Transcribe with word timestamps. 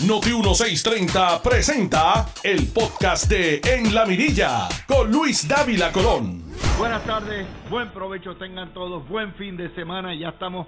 Noti 0.00 0.30
1630 0.30 1.40
presenta 1.40 2.26
el 2.42 2.66
podcast 2.74 3.30
de 3.30 3.60
En 3.64 3.94
la 3.94 4.04
Mirilla 4.04 4.68
con 4.88 5.10
Luis 5.10 5.46
Dávila 5.46 5.92
Colón. 5.92 6.42
Buenas 6.76 7.04
tardes, 7.04 7.46
buen 7.70 7.90
provecho 7.90 8.36
tengan 8.36 8.74
todos, 8.74 9.08
buen 9.08 9.32
fin 9.34 9.56
de 9.56 9.72
semana. 9.76 10.12
Ya 10.12 10.30
estamos 10.30 10.66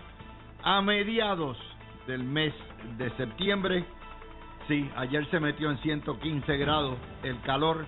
a 0.62 0.80
mediados 0.80 1.58
del 2.06 2.22
mes 2.22 2.54
de 2.96 3.10
septiembre. 3.16 3.84
Sí, 4.68 4.88
ayer 4.96 5.28
se 5.30 5.40
metió 5.40 5.72
en 5.72 5.82
115 5.82 6.56
grados 6.56 6.96
el 7.24 7.40
calor. 7.42 7.84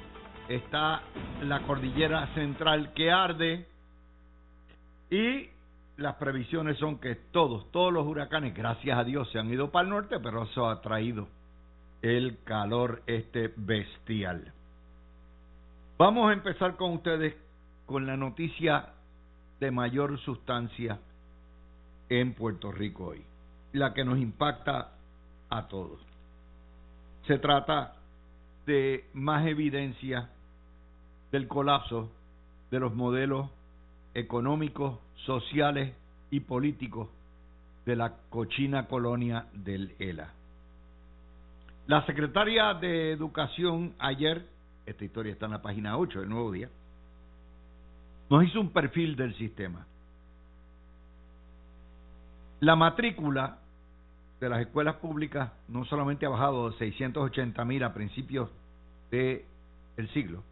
Está 0.49 1.03
la 1.43 1.61
cordillera 1.63 2.35
central 2.35 2.93
que 2.95 3.13
arde. 3.13 3.65
Y 5.11 5.49
las 5.99 6.15
previsiones 6.15 6.79
son 6.79 6.99
que 6.99 7.17
todos, 7.17 7.71
todos 7.73 7.93
los 7.93 8.07
huracanes, 8.07 8.55
gracias 8.55 8.97
a 8.97 9.03
Dios, 9.03 9.29
se 9.33 9.39
han 9.41 9.53
ido 9.53 9.73
para 9.73 9.83
el 9.83 9.91
norte, 9.91 10.21
pero 10.21 10.45
eso 10.45 10.69
ha 10.69 10.81
traído 10.81 11.27
el 12.03 12.39
calor 12.45 13.03
este 13.09 13.53
bestial. 13.57 14.53
Vamos 15.99 16.31
a 16.31 16.35
empezar 16.35 16.77
con 16.77 16.93
ustedes 16.93 17.35
con 17.85 18.07
la 18.07 18.17
noticia 18.17 18.91
de 19.59 19.73
mayor 19.73 20.17
sustancia 20.21 21.01
en 22.09 22.33
Puerto 22.35 22.71
Rico 22.71 23.07
hoy, 23.07 23.25
la 23.73 23.93
que 23.93 24.05
nos 24.05 24.19
impacta 24.19 24.93
a 25.51 25.67
todos. 25.67 25.99
Se 27.27 27.39
trata 27.41 27.97
de 28.67 29.05
más 29.15 29.45
evidencia 29.49 30.31
del 31.33 31.49
colapso 31.49 32.09
de 32.71 32.79
los 32.79 32.95
modelos 32.95 33.51
económicos, 34.15 35.01
sociales 35.25 35.95
y 36.31 36.41
políticos 36.41 37.09
de 37.87 37.97
la 37.97 38.15
cochina 38.29 38.87
colonia 38.87 39.47
del 39.53 39.95
ELA. 39.99 40.33
La 41.87 42.05
secretaria 42.05 42.75
de 42.75 43.13
Educación 43.13 43.95
ayer, 43.99 44.47
esta 44.85 45.05
historia 45.05 45.33
está 45.33 45.47
en 45.47 45.53
la 45.53 45.63
página 45.63 45.97
8 45.97 46.21
del 46.21 46.29
Nuevo 46.29 46.53
Día, 46.53 46.69
nos 48.29 48.45
hizo 48.45 48.61
un 48.61 48.71
perfil 48.71 49.17
del 49.17 49.35
sistema. 49.37 49.87
La 52.61 52.77
matrícula 52.77 53.59
de 54.41 54.49
las 54.49 54.61
escuelas 54.61 54.97
públicas 54.97 55.51
no 55.69 55.85
solamente 55.87 56.27
ha 56.27 56.29
bajado 56.29 56.71
de 56.71 56.77
680 56.79 57.65
mil 57.65 57.83
a 57.83 57.95
principios 57.95 58.51
del 59.11 59.45
siglo, 60.13 60.43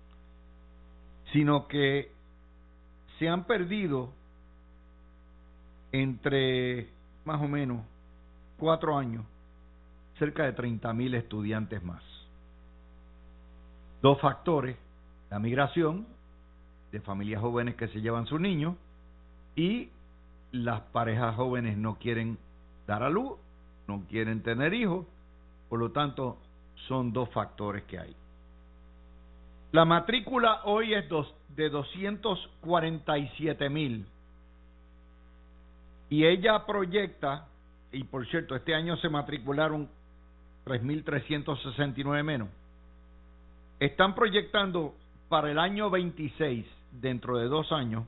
sino 1.32 1.68
que 1.68 2.10
se 3.18 3.28
han 3.28 3.44
perdido 3.44 4.12
entre 6.02 6.88
más 7.24 7.40
o 7.40 7.48
menos 7.48 7.80
cuatro 8.58 8.96
años 8.96 9.24
cerca 10.18 10.44
de 10.44 10.52
30 10.52 10.92
mil 10.92 11.14
estudiantes 11.14 11.82
más. 11.82 12.02
Dos 14.02 14.20
factores, 14.20 14.76
la 15.30 15.38
migración 15.38 16.06
de 16.92 17.00
familias 17.00 17.40
jóvenes 17.40 17.76
que 17.76 17.88
se 17.88 18.00
llevan 18.00 18.26
sus 18.26 18.40
niños 18.40 18.76
y 19.54 19.90
las 20.52 20.80
parejas 20.92 21.34
jóvenes 21.34 21.76
no 21.76 21.98
quieren 21.98 22.38
dar 22.86 23.02
a 23.02 23.10
luz, 23.10 23.38
no 23.88 24.04
quieren 24.08 24.42
tener 24.42 24.74
hijos, 24.74 25.06
por 25.68 25.80
lo 25.80 25.92
tanto 25.92 26.38
son 26.88 27.12
dos 27.12 27.28
factores 27.30 27.84
que 27.84 27.98
hay. 27.98 28.14
La 29.72 29.84
matrícula 29.84 30.60
hoy 30.64 30.94
es 30.94 31.08
dos, 31.08 31.34
de 31.56 31.68
247 31.68 33.68
mil 33.68 34.06
y 36.08 36.24
ella 36.24 36.64
proyecta, 36.66 37.46
y 37.92 38.04
por 38.04 38.26
cierto, 38.28 38.54
este 38.54 38.74
año 38.74 38.96
se 38.98 39.08
matricularon 39.08 39.88
3.369 40.64 42.22
menos, 42.22 42.48
están 43.80 44.14
proyectando 44.14 44.94
para 45.28 45.50
el 45.50 45.58
año 45.58 45.90
26, 45.90 46.66
dentro 46.92 47.38
de 47.38 47.46
dos 47.46 47.72
años, 47.72 48.04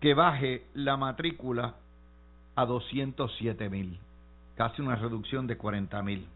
que 0.00 0.14
baje 0.14 0.64
la 0.74 0.96
matrícula 0.96 1.74
a 2.56 2.64
207 2.64 3.68
mil, 3.68 3.98
casi 4.56 4.80
una 4.82 4.96
reducción 4.96 5.46
de 5.46 5.56
40 5.56 6.02
mil. 6.02 6.26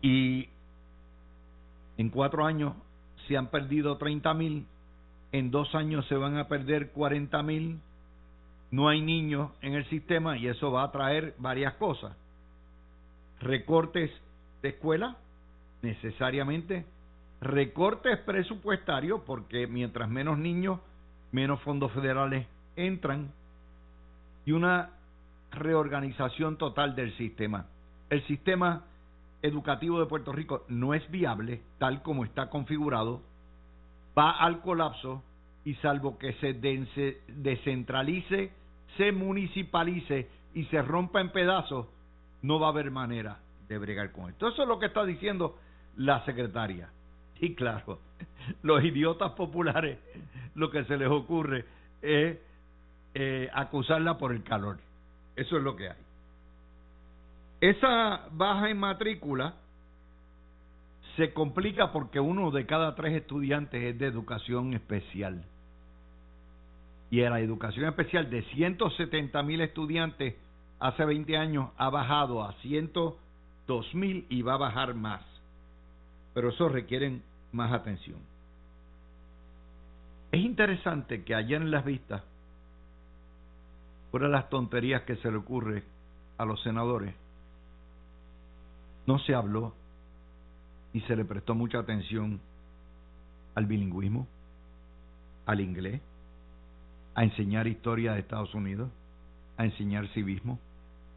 Y 0.00 0.48
en 1.96 2.10
cuatro 2.10 2.44
años 2.44 2.74
se 3.26 3.36
han 3.36 3.48
perdido 3.48 3.96
30 3.96 4.34
mil 4.34 4.66
en 5.34 5.50
dos 5.50 5.74
años 5.74 6.06
se 6.06 6.14
van 6.14 6.36
a 6.36 6.46
perder 6.46 6.92
40 6.92 7.42
mil, 7.42 7.80
no 8.70 8.88
hay 8.88 9.00
niños 9.00 9.50
en 9.62 9.74
el 9.74 9.84
sistema 9.86 10.38
y 10.38 10.46
eso 10.46 10.70
va 10.70 10.84
a 10.84 10.92
traer 10.92 11.34
varias 11.38 11.74
cosas. 11.74 12.16
Recortes 13.40 14.12
de 14.62 14.68
escuela, 14.68 15.16
necesariamente, 15.82 16.86
recortes 17.40 18.16
presupuestarios, 18.20 19.22
porque 19.26 19.66
mientras 19.66 20.08
menos 20.08 20.38
niños, 20.38 20.78
menos 21.32 21.60
fondos 21.62 21.90
federales 21.90 22.46
entran, 22.76 23.32
y 24.46 24.52
una 24.52 24.90
reorganización 25.50 26.58
total 26.58 26.94
del 26.94 27.12
sistema. 27.16 27.66
El 28.08 28.24
sistema 28.28 28.84
educativo 29.42 29.98
de 29.98 30.06
Puerto 30.06 30.30
Rico 30.30 30.64
no 30.68 30.94
es 30.94 31.10
viable 31.10 31.60
tal 31.78 32.02
como 32.02 32.24
está 32.24 32.50
configurado 32.50 33.20
va 34.16 34.32
al 34.32 34.60
colapso 34.60 35.22
y 35.64 35.74
salvo 35.76 36.18
que 36.18 36.34
se 36.34 36.52
descentralice, 37.28 38.52
se 38.96 39.12
municipalice 39.12 40.28
y 40.54 40.64
se 40.64 40.82
rompa 40.82 41.20
en 41.20 41.30
pedazos, 41.30 41.86
no 42.42 42.60
va 42.60 42.68
a 42.68 42.70
haber 42.70 42.90
manera 42.90 43.38
de 43.68 43.78
bregar 43.78 44.12
con 44.12 44.30
esto. 44.30 44.48
Eso 44.48 44.62
es 44.62 44.68
lo 44.68 44.78
que 44.78 44.86
está 44.86 45.04
diciendo 45.04 45.58
la 45.96 46.24
secretaria. 46.24 46.90
Y 47.40 47.54
claro, 47.54 47.98
los 48.62 48.84
idiotas 48.84 49.32
populares 49.32 49.98
lo 50.54 50.70
que 50.70 50.84
se 50.84 50.96
les 50.96 51.08
ocurre 51.08 51.64
es 52.02 52.38
eh, 53.14 53.50
acusarla 53.52 54.18
por 54.18 54.32
el 54.32 54.42
calor. 54.42 54.78
Eso 55.34 55.56
es 55.56 55.62
lo 55.62 55.74
que 55.74 55.88
hay. 55.88 55.98
Esa 57.60 58.28
baja 58.30 58.68
en 58.70 58.78
matrícula 58.78 59.54
se 61.16 61.32
complica 61.32 61.92
porque 61.92 62.20
uno 62.20 62.50
de 62.50 62.66
cada 62.66 62.94
tres 62.94 63.14
estudiantes 63.14 63.82
es 63.82 63.98
de 63.98 64.06
educación 64.06 64.74
especial. 64.74 65.44
Y 67.10 67.20
la 67.20 67.40
educación 67.40 67.86
especial 67.86 68.28
de 68.30 68.42
170 68.42 69.42
mil 69.44 69.60
estudiantes 69.60 70.34
hace 70.80 71.04
20 71.04 71.36
años 71.36 71.70
ha 71.76 71.88
bajado 71.88 72.42
a 72.42 72.54
102 72.54 73.94
mil 73.94 74.26
y 74.28 74.42
va 74.42 74.54
a 74.54 74.58
bajar 74.58 74.94
más. 74.94 75.22
Pero 76.32 76.48
eso 76.48 76.68
requieren 76.68 77.22
más 77.52 77.72
atención. 77.72 78.18
Es 80.32 80.40
interesante 80.40 81.22
que 81.22 81.36
allá 81.36 81.56
en 81.56 81.70
las 81.70 81.84
vistas, 81.84 82.24
fuera 84.10 84.26
las 84.26 84.48
tonterías 84.50 85.02
que 85.02 85.14
se 85.16 85.30
le 85.30 85.36
ocurre 85.36 85.84
a 86.38 86.44
los 86.44 86.60
senadores, 86.64 87.14
no 89.06 89.20
se 89.20 89.34
habló 89.34 89.74
y 90.94 91.00
se 91.02 91.16
le 91.16 91.24
prestó 91.24 91.54
mucha 91.54 91.80
atención 91.80 92.40
al 93.56 93.66
bilingüismo, 93.66 94.26
al 95.44 95.60
inglés, 95.60 96.00
a 97.14 97.24
enseñar 97.24 97.66
historia 97.66 98.14
de 98.14 98.20
Estados 98.20 98.54
Unidos, 98.54 98.90
a 99.56 99.64
enseñar 99.64 100.06
civismo, 100.14 100.58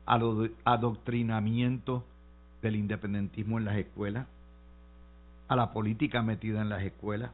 al 0.06 0.52
adoctrinamiento 0.66 2.04
del 2.62 2.76
independentismo 2.76 3.60
en 3.60 3.66
las 3.66 3.78
escuelas, 3.78 4.28
a 5.48 5.56
la 5.56 5.72
política 5.72 6.24
metida 6.24 6.62
en 6.62 6.70
las 6.70 6.82
escuelas, 6.82 7.32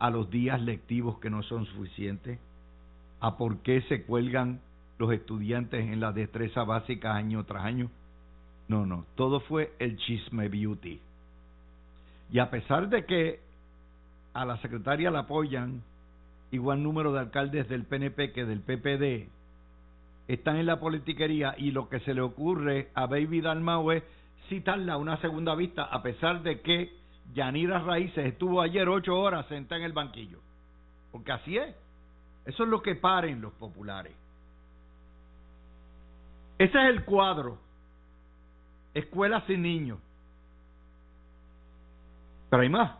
a 0.00 0.10
los 0.10 0.30
días 0.30 0.60
lectivos 0.60 1.18
que 1.20 1.30
no 1.30 1.44
son 1.44 1.66
suficientes, 1.66 2.40
a 3.20 3.36
por 3.36 3.58
qué 3.58 3.82
se 3.82 4.02
cuelgan 4.02 4.60
los 4.98 5.12
estudiantes 5.12 5.86
en 5.86 6.00
la 6.00 6.12
destreza 6.12 6.64
básica 6.64 7.14
año 7.14 7.44
tras 7.44 7.64
año. 7.64 7.88
No, 8.66 8.84
no, 8.84 9.06
todo 9.14 9.40
fue 9.40 9.72
el 9.78 9.96
chisme 9.96 10.48
beauty. 10.48 11.00
Y 12.32 12.38
a 12.38 12.50
pesar 12.50 12.88
de 12.88 13.04
que 13.04 13.40
a 14.32 14.44
la 14.44 14.56
secretaria 14.58 15.10
la 15.10 15.20
apoyan 15.20 15.82
igual 16.50 16.82
número 16.82 17.12
de 17.12 17.20
alcaldes 17.20 17.68
del 17.68 17.84
PNP 17.84 18.32
que 18.32 18.44
del 18.44 18.60
PPD, 18.60 19.28
están 20.28 20.56
en 20.56 20.66
la 20.66 20.80
politiquería 20.80 21.54
y 21.58 21.72
lo 21.72 21.88
que 21.88 22.00
se 22.00 22.14
le 22.14 22.20
ocurre 22.22 22.90
a 22.94 23.06
Baby 23.06 23.40
Dalmau 23.40 23.90
es 23.90 24.02
citarla 24.48 24.94
a 24.94 24.96
una 24.96 25.18
segunda 25.18 25.54
vista, 25.54 25.84
a 25.84 26.02
pesar 26.02 26.42
de 26.42 26.60
que 26.60 26.92
Yanira 27.34 27.80
Raíces 27.80 28.26
estuvo 28.26 28.60
ayer 28.60 28.88
ocho 28.88 29.18
horas 29.18 29.46
sentada 29.48 29.80
en 29.80 29.86
el 29.86 29.92
banquillo. 29.92 30.38
Porque 31.10 31.32
así 31.32 31.56
es. 31.56 31.74
Eso 32.46 32.64
es 32.64 32.68
lo 32.68 32.82
que 32.82 32.94
paren 32.94 33.40
los 33.40 33.52
populares. 33.54 34.14
Ese 36.58 36.78
es 36.78 36.88
el 36.88 37.04
cuadro. 37.04 37.58
Escuelas 38.94 39.44
sin 39.46 39.62
niños. 39.62 39.98
Pero 42.52 42.64
hay 42.64 42.68
más. 42.68 42.92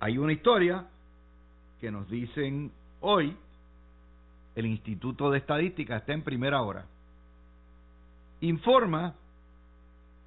Hay 0.00 0.18
una 0.18 0.32
historia 0.32 0.86
que 1.80 1.88
nos 1.88 2.10
dicen 2.10 2.72
hoy, 3.00 3.36
el 4.56 4.66
Instituto 4.66 5.30
de 5.30 5.38
Estadística 5.38 5.98
está 5.98 6.14
en 6.14 6.22
primera 6.22 6.62
hora. 6.62 6.84
informa 8.40 9.14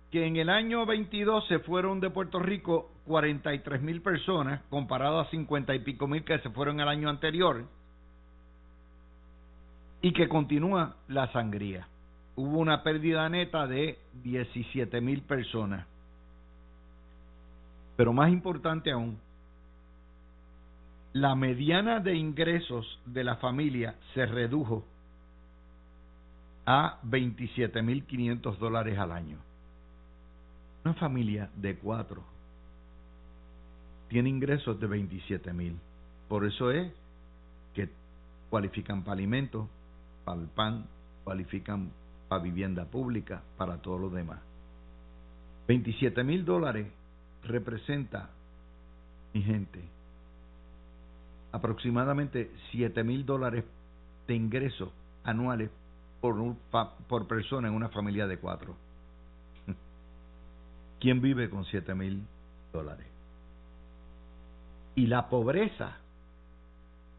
que 0.10 0.26
en 0.26 0.38
el 0.38 0.48
año 0.48 0.86
22 0.86 1.46
se 1.50 1.60
fueron 1.60 2.00
de 2.00 2.12
Puerto 2.12 2.40
Rico 2.40 2.92
43 3.08 3.82
mil 3.82 4.02
personas, 4.02 4.62
comparado 4.70 5.20
a 5.20 5.30
50 5.30 5.76
y 5.76 5.80
pico 5.80 6.08
mil 6.08 6.24
que 6.24 6.40
se 6.40 6.50
fueron 6.52 6.80
el 6.80 6.88
año 6.88 7.10
anterior, 7.10 7.66
y 10.02 10.14
que 10.14 10.30
continúa 10.30 10.96
la 11.10 11.30
sangría. 11.34 11.90
Hubo 12.38 12.58
una 12.58 12.84
pérdida 12.84 13.28
neta 13.28 13.68
de 13.68 14.00
17 14.24 15.02
mil 15.02 15.24
personas. 15.24 15.86
Pero 17.98 18.14
más 18.14 18.32
importante 18.32 18.92
aún, 18.92 19.20
la 21.14 21.36
mediana 21.36 22.00
de 22.00 22.16
ingresos 22.16 23.00
de 23.06 23.24
la 23.24 23.38
familia 23.38 23.96
se 24.14 24.26
redujo 24.28 24.86
a 26.66 27.00
27.500 27.04 28.58
dólares 28.58 29.00
al 29.00 29.12
año. 29.12 29.40
Una 30.86 30.94
familia 30.94 31.50
de 31.56 31.76
cuatro 31.78 32.24
tiene 34.10 34.30
ingresos 34.30 34.80
de 34.80 34.88
27.000. 34.88 35.76
Por 36.30 36.46
eso 36.46 36.72
es 36.72 36.94
que 37.74 37.90
cualifican 38.50 39.02
para 39.02 39.14
alimentos, 39.14 39.68
para 40.24 40.40
el 40.40 40.48
pan, 40.48 40.86
cualifican 41.24 41.92
para 42.28 42.44
vivienda 42.44 42.86
pública, 42.86 43.42
para 43.58 43.82
todo 43.82 43.98
lo 43.98 44.10
demás. 44.10 44.40
27 45.68 46.24
mil 46.24 46.46
dólares 46.46 46.88
representa, 47.44 48.30
mi 49.34 49.42
gente, 49.44 49.82
aproximadamente 51.52 52.52
7 52.72 53.04
mil 53.04 53.26
dólares 53.26 53.66
de 54.28 54.36
ingresos 54.36 54.90
anuales 55.24 55.70
por, 56.22 56.36
por 57.08 57.28
persona 57.28 57.68
en 57.68 57.74
una 57.74 57.90
familia 57.90 58.28
de 58.28 58.38
cuatro. 58.38 58.76
¿Quién 61.00 61.22
vive 61.22 61.50
con 61.50 61.66
7 61.66 61.96
mil 61.96 62.26
dólares? 62.74 63.08
Y 64.96 65.08
la 65.08 65.30
pobreza 65.30 65.98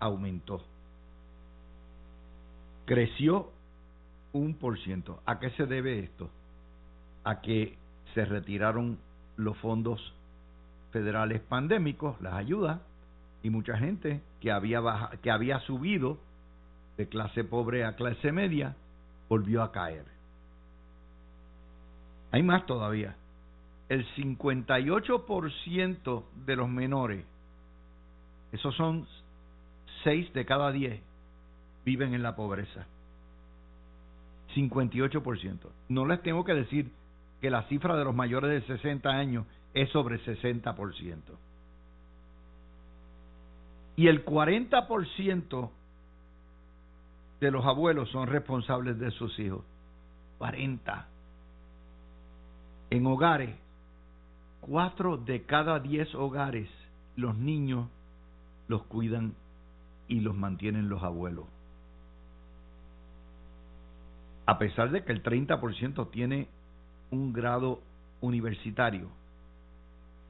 aumentó. 0.00 0.64
Creció 2.86 3.52
un 4.32 4.54
por 4.54 4.78
ciento. 4.80 5.22
¿A 5.26 5.38
qué 5.38 5.50
se 5.50 5.66
debe 5.66 6.00
esto? 6.00 6.30
A 7.24 7.40
que 7.40 7.76
se 8.14 8.24
retiraron 8.24 8.98
los 9.38 9.56
fondos 9.58 10.14
federales 10.90 11.40
pandémicos, 11.40 12.20
las 12.20 12.34
ayudas, 12.34 12.80
y 13.42 13.50
mucha 13.50 13.78
gente 13.78 14.20
que 14.40 14.50
había, 14.50 14.82
que 15.22 15.30
había 15.30 15.60
subido 15.60 16.18
de 16.96 17.08
clase 17.08 17.44
pobre 17.44 17.84
a 17.84 17.94
clase 17.94 18.32
media 18.32 18.74
volvió 19.28 19.62
a 19.62 19.70
caer. 19.72 20.04
Hay 22.32 22.42
más 22.42 22.66
todavía. 22.66 23.16
El 23.88 24.06
58% 24.16 26.24
de 26.44 26.56
los 26.56 26.68
menores, 26.68 27.24
esos 28.52 28.74
son 28.74 29.06
6 30.04 30.34
de 30.34 30.44
cada 30.44 30.72
10, 30.72 31.00
viven 31.84 32.12
en 32.12 32.22
la 32.22 32.36
pobreza. 32.36 32.86
58%. 34.54 35.58
No 35.88 36.06
les 36.06 36.22
tengo 36.22 36.44
que 36.44 36.54
decir 36.54 36.90
que 37.40 37.50
la 37.50 37.62
cifra 37.64 37.96
de 37.96 38.04
los 38.04 38.14
mayores 38.14 38.50
de 38.50 38.76
60 38.76 39.08
años 39.08 39.46
es 39.74 39.90
sobre 39.90 40.18
60%. 40.24 41.18
Y 43.96 44.08
el 44.08 44.24
40% 44.24 45.70
de 47.40 47.50
los 47.50 47.64
abuelos 47.64 48.08
son 48.10 48.26
responsables 48.28 48.98
de 48.98 49.10
sus 49.12 49.38
hijos. 49.38 49.64
40. 50.38 51.06
En 52.90 53.06
hogares, 53.06 53.56
4 54.60 55.16
de 55.18 55.42
cada 55.42 55.80
10 55.80 56.14
hogares, 56.14 56.68
los 57.16 57.36
niños 57.36 57.88
los 58.68 58.82
cuidan 58.84 59.34
y 60.06 60.20
los 60.20 60.34
mantienen 60.34 60.88
los 60.88 61.02
abuelos 61.02 61.46
a 64.48 64.56
pesar 64.56 64.90
de 64.90 65.04
que 65.04 65.12
el 65.12 65.22
30% 65.22 66.10
tiene 66.10 66.48
un 67.10 67.32
grado 67.32 67.80
universitario, 68.20 69.08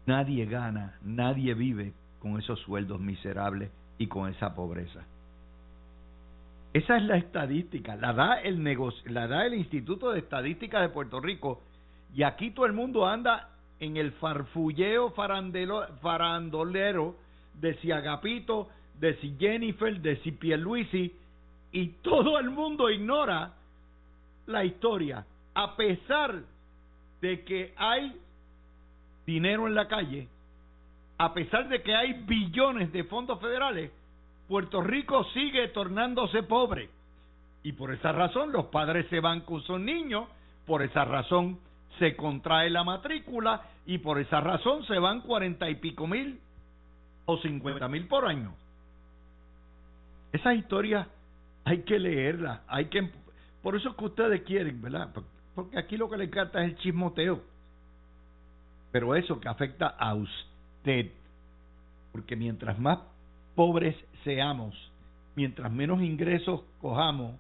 nadie 0.07 0.47
gana, 0.47 0.99
nadie 1.03 1.55
vive 1.55 1.93
con 2.21 2.39
esos 2.39 2.61
sueldos 2.61 3.01
miserables 3.01 3.71
y 3.99 4.07
con 4.07 4.31
esa 4.31 4.55
pobreza. 4.55 5.05
Esa 6.73 6.99
es 6.99 7.03
la 7.05 7.17
estadística, 7.17 7.97
la 7.97 8.13
da 8.13 8.41
el 8.41 8.63
negocio, 8.63 9.03
la 9.11 9.27
da 9.27 9.47
el 9.47 9.55
Instituto 9.55 10.13
de 10.13 10.21
Estadística 10.21 10.81
de 10.81 10.91
Puerto 10.91 11.21
Rico 11.21 11.63
y 12.15 12.23
aquí 12.23 12.51
todo 12.51 12.67
el 12.67 12.73
mundo 12.73 13.07
anda 13.07 13.51
en 13.81 13.97
el 13.97 14.13
farfulleo 14.13 15.11
farandolero 15.11 17.17
de 17.55 17.75
si 17.79 17.91
Agapito, 17.91 18.69
de 18.99 19.17
si 19.17 19.37
Jennifer, 19.39 20.01
de 20.01 20.17
si 20.17 20.33
Pierluisi 20.33 21.13
y 21.73 21.87
todo 22.03 22.39
el 22.39 22.51
mundo 22.51 22.91
ignora 22.91 23.55
la 24.47 24.65
historia, 24.65 25.25
a 25.55 25.77
pesar 25.77 26.43
de 27.21 27.45
que 27.45 27.75
hay 27.77 28.17
dinero 29.27 29.67
en 29.67 29.75
la 29.75 29.89
calle, 29.89 30.29
a 31.19 31.35
pesar 31.35 31.69
de 31.69 31.83
que 31.83 31.95
hay 31.95 32.13
billones 32.25 32.93
de 32.93 33.05
fondos 33.05 33.41
federales, 33.41 33.91
Puerto 34.47 34.81
Rico 34.81 35.25
sigue 35.35 35.69
tornándose 35.69 36.43
pobre. 36.45 36.89
Y 37.63 37.73
por 37.73 37.93
esa 37.93 38.13
razón 38.13 38.53
los 38.53 38.67
padres 38.67 39.07
se 39.11 39.21
van 39.21 39.41
con 39.41 39.61
sus 39.63 39.81
niños, 39.81 40.29
por 40.67 40.83
esa 40.83 41.05
razón 41.05 41.59
se 41.99 42.17
contrae 42.17 42.71
la 42.71 42.85
matrícula 42.85 43.63
y 43.85 43.99
por 43.99 44.19
esa 44.19 44.41
razón 44.41 44.85
se 44.87 44.99
van 44.99 45.21
cuarenta 45.23 45.69
y 45.69 45.75
pico 45.75 46.07
mil 46.07 46.41
o 47.27 47.37
cincuenta 47.39 47.89
mil 47.89 48.07
por 48.07 48.27
año. 48.27 48.55
Esa 50.33 50.55
historia 50.55 51.09
hay 51.65 51.83
que 51.83 51.99
leerla, 51.99 52.63
hay 52.69 52.87
que 52.87 53.11
por 53.63 53.77
eso 53.77 53.91
es 53.91 53.97
que 53.97 54.05
ustedes 54.05 54.43
quieren, 54.43 54.81
¿verdad? 54.81 55.11
Porque 55.59 55.77
aquí 55.77 55.97
lo 55.97 56.09
que 56.09 56.17
le 56.17 56.27
encanta 56.27 56.63
es 56.63 56.71
el 56.71 56.77
chismoteo. 56.77 57.43
Pero 58.93 59.17
eso 59.17 59.41
que 59.41 59.49
afecta 59.49 59.89
a 59.89 60.15
usted. 60.15 61.11
Porque 62.13 62.37
mientras 62.37 62.79
más 62.79 63.01
pobres 63.57 63.97
seamos, 64.23 64.77
mientras 65.35 65.73
menos 65.73 66.01
ingresos 66.01 66.61
cojamos, 66.81 67.35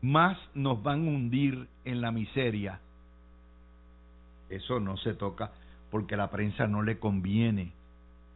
más 0.00 0.38
nos 0.54 0.82
van 0.82 1.06
a 1.06 1.10
hundir 1.10 1.68
en 1.84 2.00
la 2.00 2.10
miseria. 2.10 2.80
Eso 4.48 4.80
no 4.80 4.96
se 4.96 5.12
toca 5.12 5.52
porque 5.90 6.14
a 6.14 6.16
la 6.16 6.30
prensa 6.30 6.66
no 6.66 6.82
le 6.82 6.98
conviene 6.98 7.70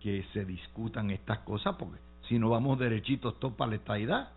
que 0.03 0.27
se 0.35 0.45
discutan 0.45 1.11
estas 1.11 1.39
cosas, 1.39 1.77
porque 1.77 1.97
si 2.29 2.39
no 2.39 2.51
vamos 2.51 2.79
derechitos 2.79 3.41
todos 3.41 3.55
para 3.55 3.71
la 3.71 3.77
estadidad. 3.77 4.33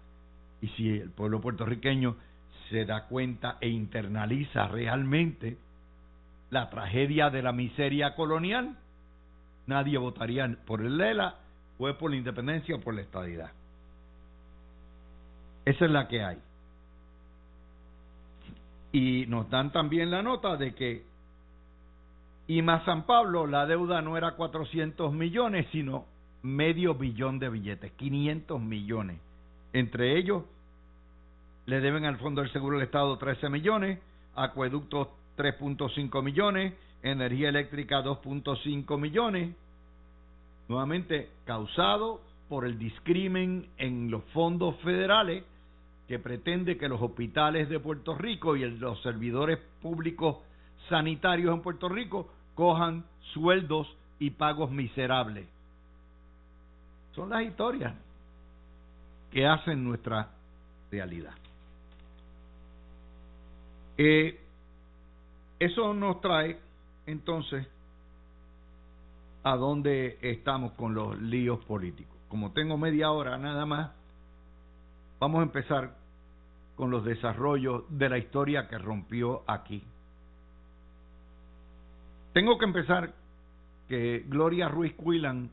Y 0.62 0.70
si 0.70 0.88
el 0.88 1.10
pueblo 1.10 1.42
puertorriqueño 1.42 2.16
se 2.70 2.86
da 2.86 3.06
cuenta 3.06 3.58
e 3.62 3.70
internaliza 3.70 4.68
realmente 4.68 5.58
la 6.50 6.70
tragedia 6.70 7.30
de 7.30 7.42
la 7.42 7.52
miseria 7.52 8.16
colonial, 8.16 8.76
nadie 9.68 9.98
votaría 9.98 10.48
por 10.66 10.82
el 10.82 10.98
Lela, 10.98 11.36
o 11.78 11.94
por 11.98 12.12
la 12.12 12.18
independencia 12.18 12.76
o 12.76 12.80
por 12.80 12.94
la 12.94 13.02
estadidad. 13.02 13.52
Esa 15.66 15.86
es 15.86 15.92
la 15.92 16.08
que 16.08 16.24
hay. 16.24 16.38
Y 18.92 19.26
nos 19.28 19.50
dan 19.50 19.72
también 19.72 20.12
la 20.12 20.22
nota 20.22 20.58
de 20.58 20.74
que 20.74 21.10
y 22.50 22.64
más 22.64 22.84
San 22.84 23.04
Pablo, 23.04 23.46
la 23.46 23.68
deuda 23.68 24.02
no 24.02 24.18
era 24.18 24.32
400 24.32 25.14
millones, 25.14 25.68
sino 25.72 26.08
medio 26.42 26.96
billón 26.96 27.38
de 27.38 27.48
billetes, 27.48 27.92
500 27.92 28.60
millones. 28.60 29.20
Entre 29.72 30.18
ellos, 30.18 30.46
le 31.70 31.82
deben 31.82 32.04
al 32.06 32.18
Fondo 32.18 32.42
del 32.42 32.52
Seguro 32.52 32.78
del 32.78 32.88
Estado 32.88 33.16
13 33.20 33.48
millones, 33.48 34.00
acueductos 34.36 35.10
3.5 35.38 36.24
millones, 36.24 36.74
energía 37.04 37.50
eléctrica 37.50 38.04
2.5 38.04 39.00
millones, 39.00 39.56
nuevamente 40.68 41.30
causado 41.46 42.22
por 42.50 42.66
el 42.66 42.80
discrimen 42.80 43.68
en 43.78 44.10
los 44.10 44.24
fondos 44.34 44.78
federales 44.78 45.44
que 46.08 46.18
pretende 46.18 46.76
que 46.76 46.90
los 46.90 47.00
hospitales 47.00 47.70
de 47.70 47.80
Puerto 47.80 48.16
Rico 48.16 48.56
y 48.56 48.68
los 48.68 49.00
servidores 49.04 49.60
públicos 49.80 50.38
sanitarios 50.90 51.54
en 51.54 51.62
Puerto 51.62 51.88
Rico 51.88 52.32
cojan 52.56 53.06
sueldos 53.34 53.88
y 54.18 54.32
pagos 54.32 54.72
miserables. 54.72 55.48
Son 57.14 57.30
las 57.30 57.44
historias 57.44 57.94
que 59.32 59.46
hacen 59.46 59.84
nuestra 59.84 60.30
realidad. 60.92 61.36
Eh, 64.02 64.40
eso 65.60 65.94
nos 65.94 66.22
trae 66.22 66.58
entonces 67.06 67.68
a 69.44 69.58
dónde 69.58 70.18
estamos 70.22 70.72
con 70.72 70.94
los 70.94 71.22
líos 71.22 71.60
políticos. 71.66 72.16
Como 72.30 72.54
tengo 72.54 72.78
media 72.78 73.12
hora 73.12 73.38
nada 73.38 73.66
más, 73.66 73.92
vamos 75.20 75.42
a 75.42 75.44
empezar 75.44 75.98
con 76.78 76.92
los 76.92 77.04
desarrollos 77.04 77.84
de 77.90 78.08
la 78.08 78.18
historia 78.18 78.70
que 78.70 78.78
rompió 78.78 79.44
aquí. 79.48 79.84
Tengo 82.32 82.58
que 82.58 82.66
empezar 82.66 83.14
que 83.90 84.24
Gloria 84.30 84.70
Ruiz 84.70 84.94
Cuilan 84.94 85.50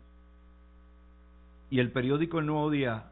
y 1.68 1.80
el 1.80 1.90
periódico 1.90 2.38
El 2.38 2.46
Nuevo 2.46 2.70
Día 2.70 3.10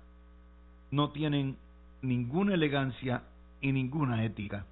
no 0.92 1.10
tienen 1.10 1.56
ninguna 2.02 2.54
elegancia 2.54 3.24
y 3.60 3.72
ninguna 3.72 4.24
ética 4.24 4.64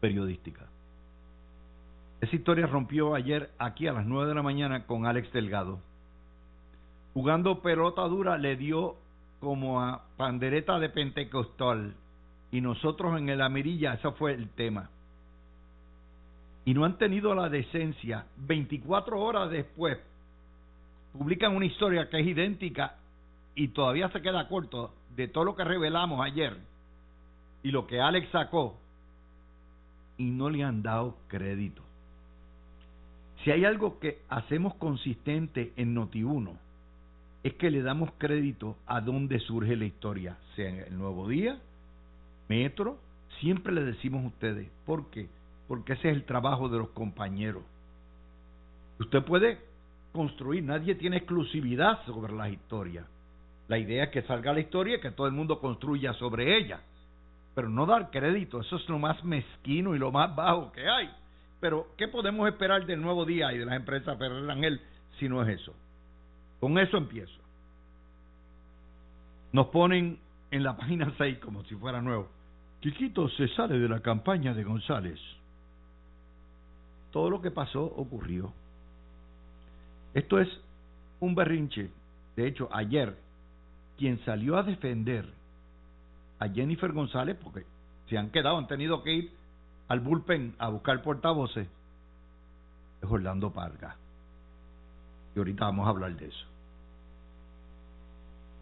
periodística. 0.00 0.66
Esa 2.20 2.36
historia 2.36 2.66
rompió 2.66 3.14
ayer 3.14 3.50
aquí 3.58 3.86
a 3.86 3.92
las 3.92 4.06
9 4.06 4.28
de 4.28 4.34
la 4.34 4.42
mañana 4.42 4.86
con 4.86 5.06
Alex 5.06 5.32
Delgado. 5.32 5.80
Jugando 7.14 7.60
pelota 7.62 8.02
dura 8.02 8.36
le 8.36 8.56
dio 8.56 8.96
como 9.40 9.80
a 9.80 10.04
pandereta 10.16 10.78
de 10.78 10.90
pentecostal 10.90 11.94
y 12.52 12.60
nosotros 12.60 13.18
en 13.18 13.28
el 13.28 13.40
Amirilla, 13.40 13.94
ese 13.94 14.10
fue 14.12 14.34
el 14.34 14.50
tema. 14.50 14.90
Y 16.64 16.74
no 16.74 16.84
han 16.84 16.98
tenido 16.98 17.34
la 17.34 17.48
decencia, 17.48 18.26
24 18.36 19.18
horas 19.18 19.50
después, 19.50 19.98
publican 21.12 21.56
una 21.56 21.64
historia 21.64 22.08
que 22.10 22.20
es 22.20 22.26
idéntica 22.26 22.96
y 23.54 23.68
todavía 23.68 24.10
se 24.10 24.20
queda 24.20 24.46
corto 24.46 24.92
de 25.16 25.26
todo 25.26 25.44
lo 25.44 25.56
que 25.56 25.64
revelamos 25.64 26.24
ayer 26.24 26.56
y 27.62 27.70
lo 27.70 27.86
que 27.86 28.00
Alex 28.00 28.28
sacó 28.30 28.76
y 30.20 30.24
no 30.24 30.50
le 30.50 30.62
han 30.62 30.82
dado 30.82 31.16
crédito. 31.28 31.82
Si 33.42 33.50
hay 33.50 33.64
algo 33.64 33.98
que 33.98 34.18
hacemos 34.28 34.74
consistente 34.74 35.72
en 35.76 35.96
Noti1, 35.96 36.58
es 37.42 37.54
que 37.54 37.70
le 37.70 37.80
damos 37.80 38.10
crédito 38.18 38.76
a 38.86 39.00
donde 39.00 39.38
surge 39.40 39.76
la 39.76 39.86
historia, 39.86 40.36
sea 40.54 40.68
en 40.68 40.80
el 40.80 40.98
Nuevo 40.98 41.26
Día, 41.26 41.58
Metro, 42.50 42.98
siempre 43.40 43.72
le 43.72 43.82
decimos 43.82 44.24
a 44.24 44.26
ustedes, 44.26 44.68
¿por 44.84 45.08
qué? 45.10 45.26
Porque 45.68 45.94
ese 45.94 46.10
es 46.10 46.16
el 46.16 46.24
trabajo 46.24 46.68
de 46.68 46.76
los 46.76 46.90
compañeros. 46.90 47.62
Usted 48.98 49.24
puede 49.24 49.58
construir, 50.12 50.64
nadie 50.64 50.96
tiene 50.96 51.16
exclusividad 51.16 52.04
sobre 52.04 52.34
las 52.34 52.52
historias. 52.52 53.06
La 53.68 53.78
idea 53.78 54.04
es 54.04 54.10
que 54.10 54.20
salga 54.22 54.52
la 54.52 54.60
historia 54.60 54.96
y 54.96 55.00
que 55.00 55.12
todo 55.12 55.26
el 55.26 55.32
mundo 55.32 55.60
construya 55.60 56.12
sobre 56.14 56.58
ella. 56.58 56.82
Pero 57.54 57.68
no 57.68 57.86
dar 57.86 58.10
crédito, 58.10 58.60
eso 58.60 58.76
es 58.76 58.88
lo 58.88 58.98
más 58.98 59.22
mezquino 59.24 59.94
y 59.94 59.98
lo 59.98 60.12
más 60.12 60.34
bajo 60.34 60.72
que 60.72 60.88
hay. 60.88 61.10
Pero, 61.60 61.88
¿qué 61.96 62.08
podemos 62.08 62.48
esperar 62.48 62.86
del 62.86 63.02
nuevo 63.02 63.24
día 63.24 63.52
y 63.52 63.58
de 63.58 63.66
las 63.66 63.76
empresas 63.76 64.16
Ferrer 64.18 64.50
Ángel 64.50 64.80
si 65.18 65.28
no 65.28 65.42
es 65.42 65.60
eso? 65.60 65.74
Con 66.58 66.78
eso 66.78 66.96
empiezo. 66.96 67.38
Nos 69.52 69.66
ponen 69.66 70.18
en 70.50 70.62
la 70.62 70.76
página 70.78 71.12
6 71.18 71.38
como 71.38 71.64
si 71.64 71.74
fuera 71.76 72.00
nuevo. 72.00 72.28
Quiquito 72.80 73.28
se 73.30 73.48
sale 73.48 73.78
de 73.78 73.88
la 73.88 74.00
campaña 74.00 74.54
de 74.54 74.64
González. 74.64 75.18
Todo 77.12 77.28
lo 77.28 77.42
que 77.42 77.50
pasó 77.50 77.82
ocurrió. 77.82 78.52
Esto 80.14 80.38
es 80.38 80.48
un 81.18 81.34
berrinche. 81.34 81.90
De 82.36 82.46
hecho, 82.46 82.68
ayer, 82.72 83.16
quien 83.98 84.18
salió 84.24 84.56
a 84.56 84.62
defender 84.62 85.26
a 86.40 86.48
Jennifer 86.48 86.90
González, 86.92 87.36
porque 87.40 87.64
se 88.08 88.18
han 88.18 88.30
quedado, 88.30 88.58
han 88.58 88.66
tenido 88.66 89.02
que 89.02 89.12
ir 89.12 89.32
al 89.88 90.00
bullpen 90.00 90.56
a 90.58 90.68
buscar 90.68 91.02
portavoces, 91.02 91.68
es 93.00 93.10
Orlando 93.10 93.52
Parga. 93.52 93.96
Y 95.34 95.38
ahorita 95.38 95.66
vamos 95.66 95.86
a 95.86 95.90
hablar 95.90 96.16
de 96.16 96.26
eso. 96.26 96.46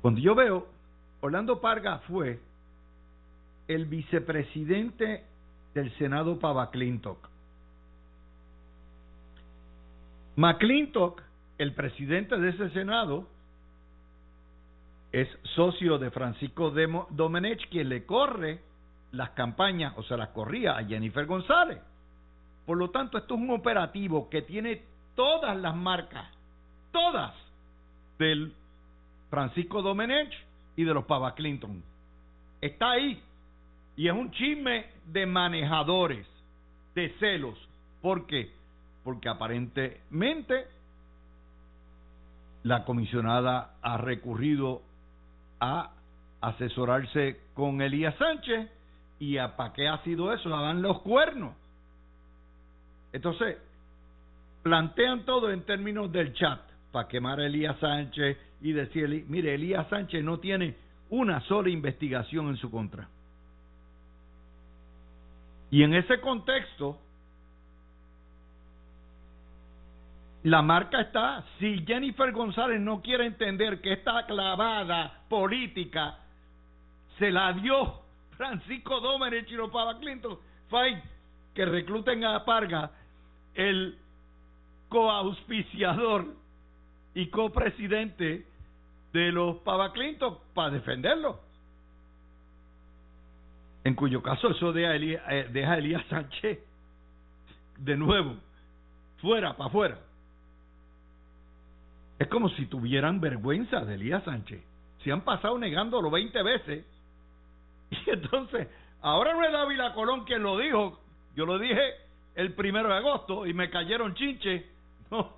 Cuando 0.03 0.21
yo 0.21 0.35
veo, 0.35 0.67
Orlando 1.21 1.61
Parga 1.61 1.99
fue 2.01 2.41
el 3.69 3.87
vicepresidente 3.87 5.25
del 5.75 5.97
Senado 5.99 6.39
para 6.39 6.55
McClintock. 6.55 7.29
McClintock, 10.37 11.23
el 11.59 11.75
presidente 11.75 12.39
de 12.39 12.51
ese 12.51 12.71
Senado, 12.71 13.29
es 15.21 15.29
socio 15.55 15.99
de 15.99 16.11
Francisco 16.11 16.71
Domenech, 17.11 17.69
quien 17.71 17.89
le 17.89 18.05
corre 18.05 18.61
las 19.13 19.31
campañas, 19.31 19.95
o 19.97 20.03
sea, 20.03 20.17
las 20.17 20.29
corría 20.31 20.77
a 20.77 20.85
Jennifer 20.85 21.27
González. 21.27 21.79
Por 22.67 22.77
lo 22.77 22.91
tanto, 22.91 23.17
esto 23.17 23.35
es 23.35 23.41
un 23.41 23.51
operativo 23.51 24.29
que 24.29 24.43
tiene 24.43 24.83
todas 25.15 25.57
las 25.57 25.75
marcas, 25.75 26.27
todas, 26.93 27.35
del 28.19 28.53
Francisco 29.31 29.81
Domenech 29.83 30.33
y 30.77 30.85
de 30.85 30.95
los 30.95 31.05
Pava 31.05 31.35
Clinton. 31.35 31.83
Está 32.61 32.93
ahí. 32.93 33.23
Y 33.97 34.07
es 34.09 34.15
un 34.15 34.31
chisme 34.31 34.87
de 35.07 35.27
manejadores, 35.27 36.27
de 36.95 37.09
celos. 37.19 37.59
¿Por 38.03 38.27
qué? 38.27 38.53
Porque 39.03 39.29
aparentemente 39.29 40.67
la 42.63 42.85
comisionada 42.85 43.75
ha 43.83 43.97
recurrido 43.97 44.83
a 45.61 45.91
asesorarse 46.41 47.41
con 47.55 47.81
Elías 47.81 48.15
Sánchez 48.17 48.71
y 49.19 49.39
a 49.39 49.57
para 49.57 49.73
qué 49.73 49.89
ha 49.89 50.03
sido 50.05 50.33
eso, 50.33 50.49
dan 50.49 50.83
los 50.83 51.01
cuernos. 51.03 51.55
Entonces, 53.13 53.59
plantean 54.63 55.25
todo 55.25 55.51
en 55.51 55.63
términos 55.63 56.13
del 56.13 56.35
chat, 56.35 56.61
para 56.93 57.09
quemar 57.09 57.41
a 57.41 57.47
Elías 57.47 57.79
Sánchez 57.81 58.37
y 58.61 58.73
decirle, 58.73 59.25
mire, 59.29 59.55
Elías 59.55 59.89
Sánchez 59.89 60.23
no 60.25 60.39
tiene 60.39 60.77
una 61.11 61.41
sola 61.43 61.71
investigación 61.71 62.49
en 62.49 62.57
su 62.57 62.71
contra. 62.71 63.09
Y 65.71 65.83
en 65.83 65.95
ese 65.95 66.21
contexto, 66.21 66.99
la 70.45 70.63
marca 70.63 71.01
está, 71.01 71.45
si 71.59 71.85
Jennifer 71.85 72.31
González 72.33 72.81
no 72.81 73.01
quiere 73.03 73.27
entender 73.27 73.81
que 73.81 73.93
esta 73.93 74.25
clavada 74.27 75.23
política 75.29 76.19
se 77.19 77.31
la 77.31 77.53
dio 77.53 78.01
Francisco 78.37 79.01
los 79.01 79.71
Pava 79.71 79.99
Clinton, 79.99 80.39
fine, 80.71 81.03
que 81.55 81.65
recluten 81.65 82.25
a 82.25 82.45
Parga, 82.45 82.93
el 83.55 83.99
coauspiciador 84.89 86.27
y 87.15 87.27
copresidente 87.27 88.47
de 89.13 89.33
los 89.33 89.57
Pava 89.57 89.93
Clinton, 89.93 90.39
para 90.55 90.71
defenderlo. 90.71 91.41
En 93.83 93.95
cuyo 93.95 94.23
caso 94.23 94.51
eso 94.51 94.73
deja 94.73 94.91
a 94.91 95.35
eh, 95.35 95.49
deja 95.51 95.73
a 95.73 95.79
Elías 95.79 96.05
Sánchez 96.09 96.61
de 97.79 97.97
nuevo, 97.97 98.37
fuera, 99.21 99.57
para 99.57 99.69
afuera. 99.69 99.99
Es 102.19 102.29
como 102.29 102.49
si 102.51 102.67
tuvieran 102.67 103.21
vergüenza 103.21 103.85
de 103.85 103.95
Elías 103.95 104.25
Sánchez. 104.25 104.63
Se 105.05 105.13
han 105.13 105.23
pasado 105.23 105.59
negándolo 105.59 106.11
20 106.11 106.43
veces 106.43 106.85
Y 107.91 108.11
entonces, 108.11 108.69
ahora 109.01 109.35
no 109.35 109.45
es 109.45 109.53
Dávila 109.53 109.95
Colón 109.95 110.25
quien 110.25 110.43
lo 110.43 110.59
dijo, 110.59 110.99
yo 111.35 111.47
lo 111.47 111.59
dije 111.59 111.95
el 112.35 112.53
primero 112.55 112.89
de 112.89 112.97
agosto 112.97 113.47
y 113.47 113.53
me 113.53 113.71
cayeron 113.71 114.15
chinches. 114.15 114.65
No, 115.11 115.33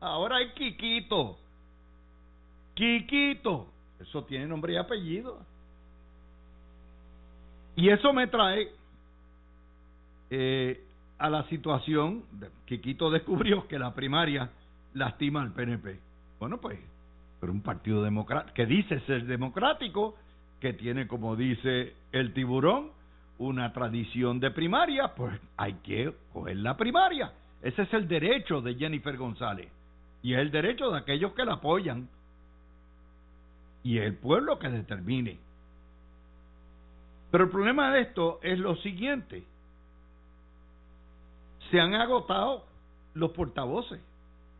ahora 0.00 0.42
es 0.42 0.52
Quiquito. 0.52 1.38
Quiquito. 2.74 3.68
Eso 3.98 4.22
tiene 4.24 4.46
nombre 4.46 4.74
y 4.74 4.76
apellido. 4.76 5.38
Y 7.74 7.88
eso 7.88 8.12
me 8.12 8.26
trae 8.26 8.70
eh, 10.28 10.84
a 11.16 11.30
la 11.30 11.44
situación, 11.44 12.22
Quiquito 12.66 13.10
descubrió 13.10 13.66
que 13.66 13.78
la 13.78 13.94
primaria 13.94 14.50
lastima 14.92 15.40
al 15.40 15.54
PNP. 15.54 15.98
Bueno, 16.38 16.58
pues, 16.58 16.78
pero 17.40 17.52
un 17.52 17.62
partido 17.62 18.02
democrático 18.02 18.54
que 18.54 18.66
dice 18.66 19.00
ser 19.00 19.26
democrático 19.26 20.16
que 20.60 20.72
tiene, 20.72 21.06
como 21.06 21.36
dice 21.36 21.94
el 22.12 22.32
tiburón, 22.32 22.90
una 23.38 23.72
tradición 23.72 24.40
de 24.40 24.50
primaria, 24.50 25.14
pues 25.14 25.40
hay 25.56 25.74
que 25.74 26.12
coger 26.32 26.56
la 26.56 26.76
primaria. 26.76 27.32
Ese 27.62 27.82
es 27.82 27.92
el 27.92 28.08
derecho 28.08 28.60
de 28.60 28.74
Jennifer 28.74 29.16
González. 29.16 29.68
Y 30.22 30.34
es 30.34 30.40
el 30.40 30.50
derecho 30.50 30.90
de 30.90 30.98
aquellos 30.98 31.32
que 31.32 31.44
la 31.44 31.54
apoyan. 31.54 32.08
Y 33.84 33.98
es 33.98 34.04
el 34.04 34.16
pueblo 34.16 34.58
que 34.58 34.68
determine. 34.68 35.38
Pero 37.30 37.44
el 37.44 37.50
problema 37.50 37.92
de 37.92 38.02
esto 38.02 38.40
es 38.42 38.58
lo 38.58 38.76
siguiente. 38.76 39.44
Se 41.70 41.80
han 41.80 41.94
agotado 41.94 42.64
los 43.14 43.30
portavoces. 43.32 44.00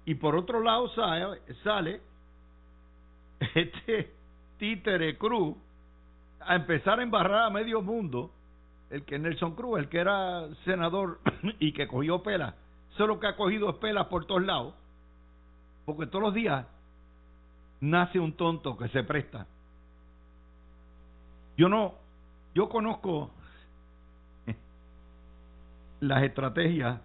Y 0.08 0.14
por 0.14 0.34
otro 0.36 0.62
lado 0.62 0.88
sale, 0.94 1.42
sale 1.62 2.00
este 3.54 4.10
títere 4.56 5.18
Cruz 5.18 5.54
a 6.40 6.56
empezar 6.56 6.98
a 6.98 7.02
embarrar 7.02 7.42
a 7.42 7.50
medio 7.50 7.82
mundo, 7.82 8.30
el 8.88 9.04
que 9.04 9.18
Nelson 9.18 9.54
Cruz, 9.54 9.78
el 9.78 9.90
que 9.90 9.98
era 9.98 10.48
senador 10.64 11.20
y 11.58 11.72
que 11.72 11.86
cogió 11.86 12.22
pelas, 12.22 12.54
solo 12.96 13.20
que 13.20 13.26
ha 13.26 13.36
cogido 13.36 13.78
pelas 13.80 14.06
por 14.06 14.24
todos 14.24 14.42
lados, 14.46 14.72
porque 15.84 16.06
todos 16.06 16.22
los 16.22 16.32
días 16.32 16.64
nace 17.82 18.18
un 18.18 18.32
tonto 18.32 18.78
que 18.78 18.88
se 18.88 19.04
presta. 19.04 19.46
Yo 21.58 21.68
no, 21.68 21.96
yo 22.54 22.70
conozco 22.70 23.30
las 26.00 26.22
estrategias 26.22 26.98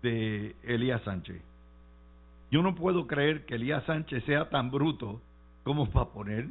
de 0.00 0.56
Elías 0.62 1.02
Sánchez. 1.02 1.49
Yo 2.50 2.62
no 2.62 2.74
puedo 2.74 3.06
creer 3.06 3.46
que 3.46 3.54
Elías 3.54 3.84
Sánchez 3.84 4.24
sea 4.24 4.48
tan 4.48 4.70
bruto 4.70 5.20
como 5.62 5.88
para 5.90 6.06
poner 6.06 6.46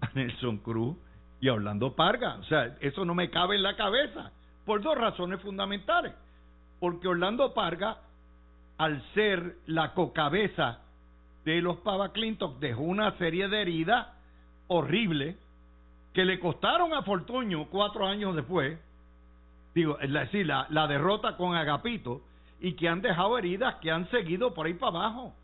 a 0.00 0.10
Nelson 0.14 0.58
Cruz 0.58 0.96
y 1.40 1.48
a 1.48 1.54
Orlando 1.54 1.94
Parga. 1.94 2.36
O 2.36 2.44
sea, 2.44 2.76
eso 2.80 3.04
no 3.04 3.14
me 3.14 3.30
cabe 3.30 3.56
en 3.56 3.62
la 3.62 3.76
cabeza 3.76 4.30
por 4.66 4.82
dos 4.82 4.96
razones 4.96 5.40
fundamentales. 5.40 6.12
Porque 6.78 7.08
Orlando 7.08 7.54
Parga, 7.54 7.98
al 8.78 9.02
ser 9.14 9.56
la 9.66 9.94
cocabeza 9.94 10.80
de 11.44 11.62
los 11.62 11.78
Pava 11.78 12.12
Clinton, 12.12 12.60
dejó 12.60 12.82
una 12.82 13.16
serie 13.18 13.48
de 13.48 13.62
heridas 13.62 14.06
horribles 14.68 15.36
que 16.12 16.24
le 16.24 16.38
costaron 16.38 16.92
a 16.92 17.02
Fortuño 17.02 17.66
cuatro 17.70 18.06
años 18.06 18.34
después, 18.36 18.78
digo, 19.74 19.98
es 20.00 20.12
decir, 20.12 20.46
la, 20.46 20.66
la 20.70 20.86
derrota 20.86 21.36
con 21.36 21.54
Agapito, 21.54 22.22
y 22.60 22.74
que 22.74 22.88
han 22.88 23.00
dejado 23.00 23.38
heridas 23.38 23.76
que 23.76 23.90
han 23.90 24.08
seguido 24.10 24.52
por 24.54 24.66
ahí 24.66 24.74
para 24.74 24.98
abajo. 24.98 25.34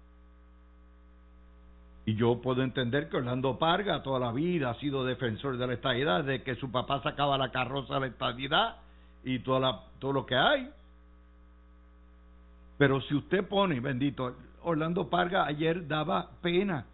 Y 2.05 2.15
yo 2.15 2.41
puedo 2.41 2.63
entender 2.63 3.09
que 3.09 3.17
Orlando 3.17 3.59
Parga 3.59 4.03
toda 4.03 4.21
la 4.21 4.31
vida 4.31 4.71
ha 4.71 4.75
sido 4.75 5.05
defensor 5.05 5.57
de 5.57 5.67
la 5.67 5.75
estadidad, 5.75 6.23
de 6.23 6.43
que 6.43 6.55
su 6.55 6.71
papá 6.71 7.03
sacaba 7.03 7.37
la 7.37 7.51
carroza 7.51 7.95
de 7.95 8.01
la 8.01 8.07
estadidad 8.07 8.77
y 9.25 9.41
toda 9.41 9.59
la, 9.59 9.81
todo 9.99 10.13
lo 10.13 10.27
que 10.27 10.37
hay. 10.37 10.71
Pero 12.79 13.01
si 13.03 13.15
usted 13.15 13.49
pone, 13.49 13.81
bendito, 13.81 14.37
Orlando 14.63 15.09
Parga 15.09 15.47
ayer 15.47 15.89
daba 15.89 16.31
pena. 16.43 16.87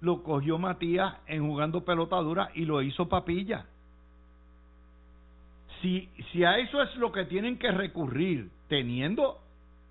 Lo 0.00 0.22
cogió 0.22 0.58
Matías 0.58 1.14
en 1.26 1.46
jugando 1.46 1.84
pelota 1.84 2.16
dura 2.16 2.50
y 2.54 2.64
lo 2.64 2.80
hizo 2.80 3.08
papilla. 3.08 3.66
Si, 5.80 6.08
si 6.32 6.44
a 6.44 6.58
eso 6.58 6.82
es 6.82 6.94
lo 6.96 7.12
que 7.12 7.24
tienen 7.24 7.58
que 7.58 7.70
recurrir, 7.70 8.50
teniendo 8.68 9.40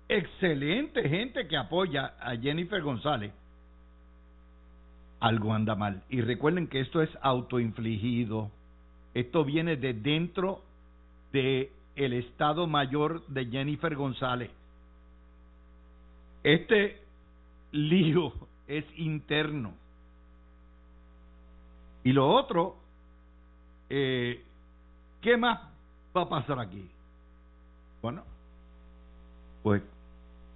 excelente 0.08 1.08
gente 1.08 1.46
que 1.48 1.56
apoya 1.56 2.14
a 2.20 2.36
Jennifer 2.36 2.80
González, 2.82 3.32
algo 5.20 5.52
anda 5.52 5.74
mal. 5.74 6.02
Y 6.08 6.20
recuerden 6.20 6.68
que 6.68 6.80
esto 6.80 7.02
es 7.02 7.10
autoinfligido. 7.20 8.50
Esto 9.14 9.44
viene 9.44 9.76
de 9.76 9.94
dentro 9.94 10.62
de 11.32 11.72
el 11.96 12.12
Estado 12.12 12.66
Mayor 12.66 13.26
de 13.26 13.46
Jennifer 13.46 13.94
González. 13.94 14.50
Este 16.42 17.00
lío 17.72 18.32
es 18.68 18.84
interno. 18.96 19.72
Y 22.04 22.12
lo 22.12 22.28
otro, 22.28 22.76
eh, 23.88 24.44
¿qué 25.22 25.36
más 25.36 25.60
va 26.16 26.22
a 26.22 26.28
pasar 26.28 26.58
aquí? 26.58 26.88
Bueno, 28.02 28.22
pues 29.62 29.82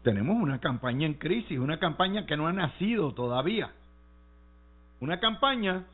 tenemos 0.03 0.37
una 0.37 0.59
campaña 0.59 1.07
en 1.07 1.15
crisis, 1.15 1.59
una 1.59 1.79
campaña 1.79 2.27
que 2.27 2.37
no 2.37 2.47
ha 2.47 2.53
nacido 2.53 3.13
todavía. 3.13 3.71
Una 5.01 5.21
campaña 5.21 5.85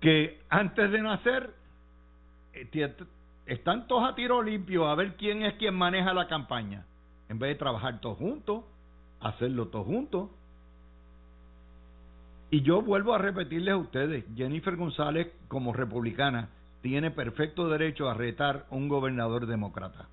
que 0.00 0.40
antes 0.48 0.90
de 0.90 1.02
nacer 1.02 1.54
eh, 2.52 2.96
están 3.46 3.86
todos 3.86 4.08
a 4.08 4.14
tiro 4.14 4.42
limpio 4.42 4.86
a 4.86 4.94
ver 4.94 5.16
quién 5.16 5.42
es 5.42 5.54
quien 5.54 5.74
maneja 5.74 6.12
la 6.12 6.28
campaña, 6.28 6.84
en 7.28 7.38
vez 7.38 7.50
de 7.50 7.54
trabajar 7.56 8.00
todos 8.00 8.18
juntos, 8.18 8.64
hacerlo 9.20 9.68
todos 9.68 9.86
juntos. 9.86 10.30
Y 12.50 12.62
yo 12.62 12.80
vuelvo 12.80 13.14
a 13.14 13.18
repetirles 13.18 13.74
a 13.74 13.76
ustedes, 13.76 14.24
Jennifer 14.34 14.74
González 14.76 15.28
como 15.48 15.72
republicana 15.72 16.48
tiene 16.82 17.10
perfecto 17.10 17.68
derecho 17.68 18.08
a 18.08 18.14
retar 18.14 18.66
a 18.70 18.74
un 18.74 18.88
gobernador 18.88 19.46
demócrata 19.46 20.08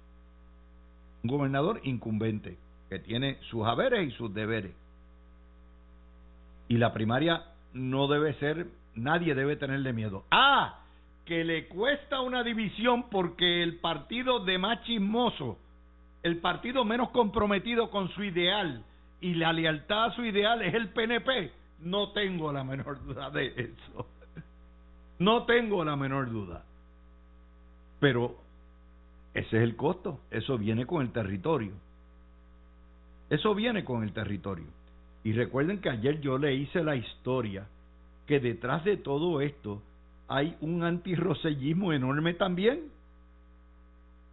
un 1.26 1.38
gobernador 1.38 1.82
incumbente 1.84 2.58
que 2.88 3.00
tiene 3.00 3.40
sus 3.50 3.66
haberes 3.66 4.08
y 4.08 4.12
sus 4.12 4.32
deberes. 4.34 4.76
Y 6.68 6.78
la 6.78 6.94
primaria 6.94 7.44
no 7.74 8.08
debe 8.08 8.36
ser, 8.36 8.68
nadie 8.94 9.34
debe 9.34 9.56
tenerle 9.56 9.92
miedo. 9.92 10.26
Ah, 10.30 10.82
que 11.26 11.44
le 11.44 11.68
cuesta 11.68 12.22
una 12.22 12.44
división 12.44 13.10
porque 13.10 13.64
el 13.64 13.78
partido 13.78 14.40
de 14.46 14.60
más 14.60 14.84
chismoso, 14.84 15.58
el 16.22 16.38
partido 16.38 16.86
menos 16.86 17.10
comprometido 17.10 17.90
con 17.90 18.10
su 18.10 18.24
ideal 18.24 18.84
y 19.20 19.34
la 19.34 19.52
lealtad 19.52 20.06
a 20.06 20.16
su 20.16 20.24
ideal 20.24 20.62
es 20.62 20.76
el 20.76 20.90
PNP. 20.90 21.52
No 21.80 22.12
tengo 22.12 22.52
la 22.52 22.64
menor 22.64 23.04
duda 23.04 23.32
de 23.32 23.48
eso. 23.48 24.08
No 25.20 25.46
tengo 25.46 25.84
la 25.84 25.96
menor 25.96 26.30
duda. 26.30 26.64
Pero 28.00 28.36
ese 29.34 29.58
es 29.58 29.64
el 29.64 29.76
costo, 29.76 30.20
eso 30.32 30.58
viene 30.58 30.86
con 30.86 31.02
el 31.02 31.12
territorio. 31.12 31.74
Eso 33.30 33.56
viene 33.56 33.84
con 33.84 34.04
el 34.04 34.14
territorio. 34.14 34.68
Y 35.24 35.34
recuerden 35.34 35.82
que 35.82 35.90
ayer 35.90 36.22
yo 36.22 36.38
le 36.38 36.54
hice 36.54 36.84
la 36.84 36.96
historia 36.96 37.68
que 38.28 38.40
detrás 38.40 38.84
de 38.84 38.98
todo 38.98 39.42
esto 39.42 39.82
hay 40.28 40.56
un 40.62 40.84
antirrosellismo 40.84 41.94
enorme 41.94 42.34
también. 42.34 42.92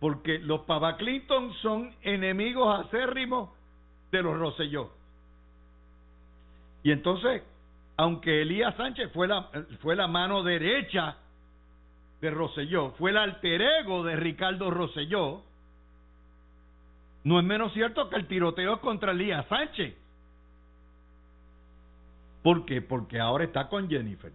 Porque 0.01 0.39
los 0.39 0.63
Pava 0.63 0.97
Clinton 0.97 1.53
son 1.63 1.95
enemigos 2.03 2.85
acérrimos 2.85 3.51
de 4.11 4.23
los 4.23 4.39
Roselló. 4.39 4.91
Y 6.83 6.91
entonces, 6.91 7.43
aunque 7.97 8.43
Elías 8.43 8.75
Sánchez 8.77 9.11
fue 9.13 9.29
la, 9.29 9.51
fue 9.81 9.97
la 9.97 10.07
mano 10.07 10.43
derecha 10.43 11.17
de 12.21 12.31
Roselló, 12.31 12.93
fue 12.93 13.11
el 13.11 13.19
alter 13.19 13.61
ego 13.63 14.05
de 14.05 14.17
Ricardo 14.17 14.71
Roselló, 14.71 15.43
no 17.25 17.39
es 17.39 17.45
menos 17.45 17.73
cierto 17.73 18.09
que 18.09 18.17
el 18.17 18.27
tiroteo 18.27 18.75
es 18.75 18.81
contra 18.81 19.13
Elías 19.13 19.47
Sánchez. 19.47 19.95
¿Por 22.43 22.65
qué? 22.65 22.83
Porque 22.83 23.21
ahora 23.21 23.45
está 23.45 23.69
con 23.69 23.89
Jennifer. 23.89 24.33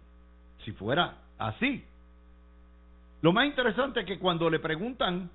Si 0.64 0.72
fuera 0.72 1.18
así. 1.38 1.84
Lo 3.20 3.32
más 3.32 3.46
interesante 3.46 4.00
es 4.00 4.06
que 4.06 4.18
cuando 4.18 4.48
le 4.48 4.58
preguntan 4.58 5.30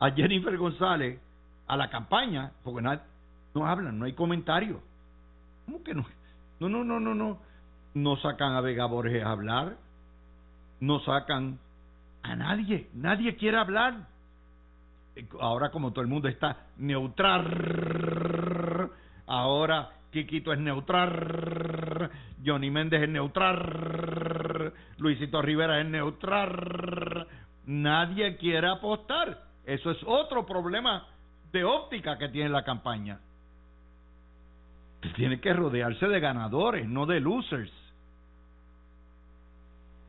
a 0.00 0.10
Jennifer 0.10 0.56
González 0.56 1.20
a 1.68 1.76
la 1.76 1.88
campaña, 1.88 2.50
porque 2.64 2.82
no, 2.82 2.98
no 3.54 3.66
hablan, 3.66 3.98
no 3.98 4.04
hay 4.04 4.14
comentarios. 4.14 4.78
¿Cómo 5.66 5.84
que 5.84 5.94
no? 5.94 6.04
No, 6.68 6.84
no, 6.84 6.84
no, 6.84 7.00
no, 7.00 7.14
no. 7.14 7.38
No 7.94 8.16
sacan 8.16 8.52
a 8.52 8.60
Vega 8.60 8.86
Borges 8.86 9.22
a 9.22 9.30
hablar 9.30 9.76
no 10.82 11.00
sacan 11.00 11.58
a 12.24 12.36
nadie, 12.36 12.88
nadie 12.94 13.36
quiere 13.36 13.56
hablar. 13.56 14.08
Ahora 15.40 15.70
como 15.70 15.92
todo 15.92 16.02
el 16.02 16.08
mundo 16.08 16.26
está 16.28 16.66
neutral, 16.78 17.40
ahora 19.26 19.90
Quiquito 20.10 20.52
es 20.52 20.58
neutral, 20.58 22.10
Johnny 22.44 22.70
Méndez 22.70 23.02
es 23.02 23.08
neutral, 23.08 24.72
Luisito 24.98 25.40
Rivera 25.40 25.80
es 25.80 25.86
neutral, 25.86 27.28
nadie 27.66 28.36
quiere 28.36 28.68
apostar. 28.68 29.38
Eso 29.64 29.92
es 29.92 29.98
otro 30.04 30.44
problema 30.44 31.06
de 31.52 31.62
óptica 31.62 32.18
que 32.18 32.28
tiene 32.28 32.50
la 32.50 32.64
campaña. 32.64 33.20
Tiene 35.16 35.40
que 35.40 35.52
rodearse 35.52 36.06
de 36.06 36.20
ganadores, 36.20 36.86
no 36.86 37.06
de 37.06 37.20
losers. 37.20 37.72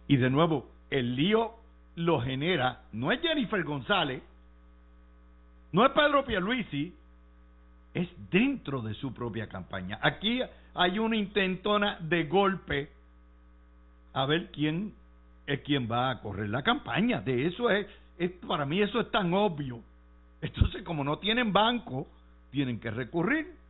Y 0.07 0.17
de 0.17 0.29
nuevo, 0.29 0.69
el 0.89 1.15
lío 1.15 1.53
lo 1.95 2.21
genera, 2.21 2.81
no 2.91 3.11
es 3.11 3.21
Jennifer 3.21 3.63
González, 3.63 4.21
no 5.71 5.85
es 5.85 5.91
Pedro 5.91 6.23
Pierluisi, 6.23 6.93
es 7.93 8.09
dentro 8.31 8.81
de 8.81 8.93
su 8.95 9.13
propia 9.13 9.47
campaña. 9.47 9.99
Aquí 10.01 10.41
hay 10.73 10.99
una 10.99 11.15
intentona 11.15 11.97
de 11.99 12.25
golpe 12.25 12.89
a 14.13 14.25
ver 14.25 14.51
quién 14.51 14.93
es 15.45 15.61
quien 15.61 15.91
va 15.91 16.11
a 16.11 16.21
correr 16.21 16.49
la 16.49 16.63
campaña. 16.63 17.21
De 17.21 17.47
eso 17.47 17.69
es, 17.69 17.87
es 18.17 18.31
para 18.47 18.65
mí 18.65 18.81
eso 18.81 18.99
es 18.99 19.11
tan 19.11 19.33
obvio. 19.33 19.81
Entonces, 20.41 20.83
como 20.83 21.03
no 21.03 21.19
tienen 21.19 21.53
banco, 21.53 22.07
tienen 22.51 22.79
que 22.79 22.91
recurrir 22.91 23.62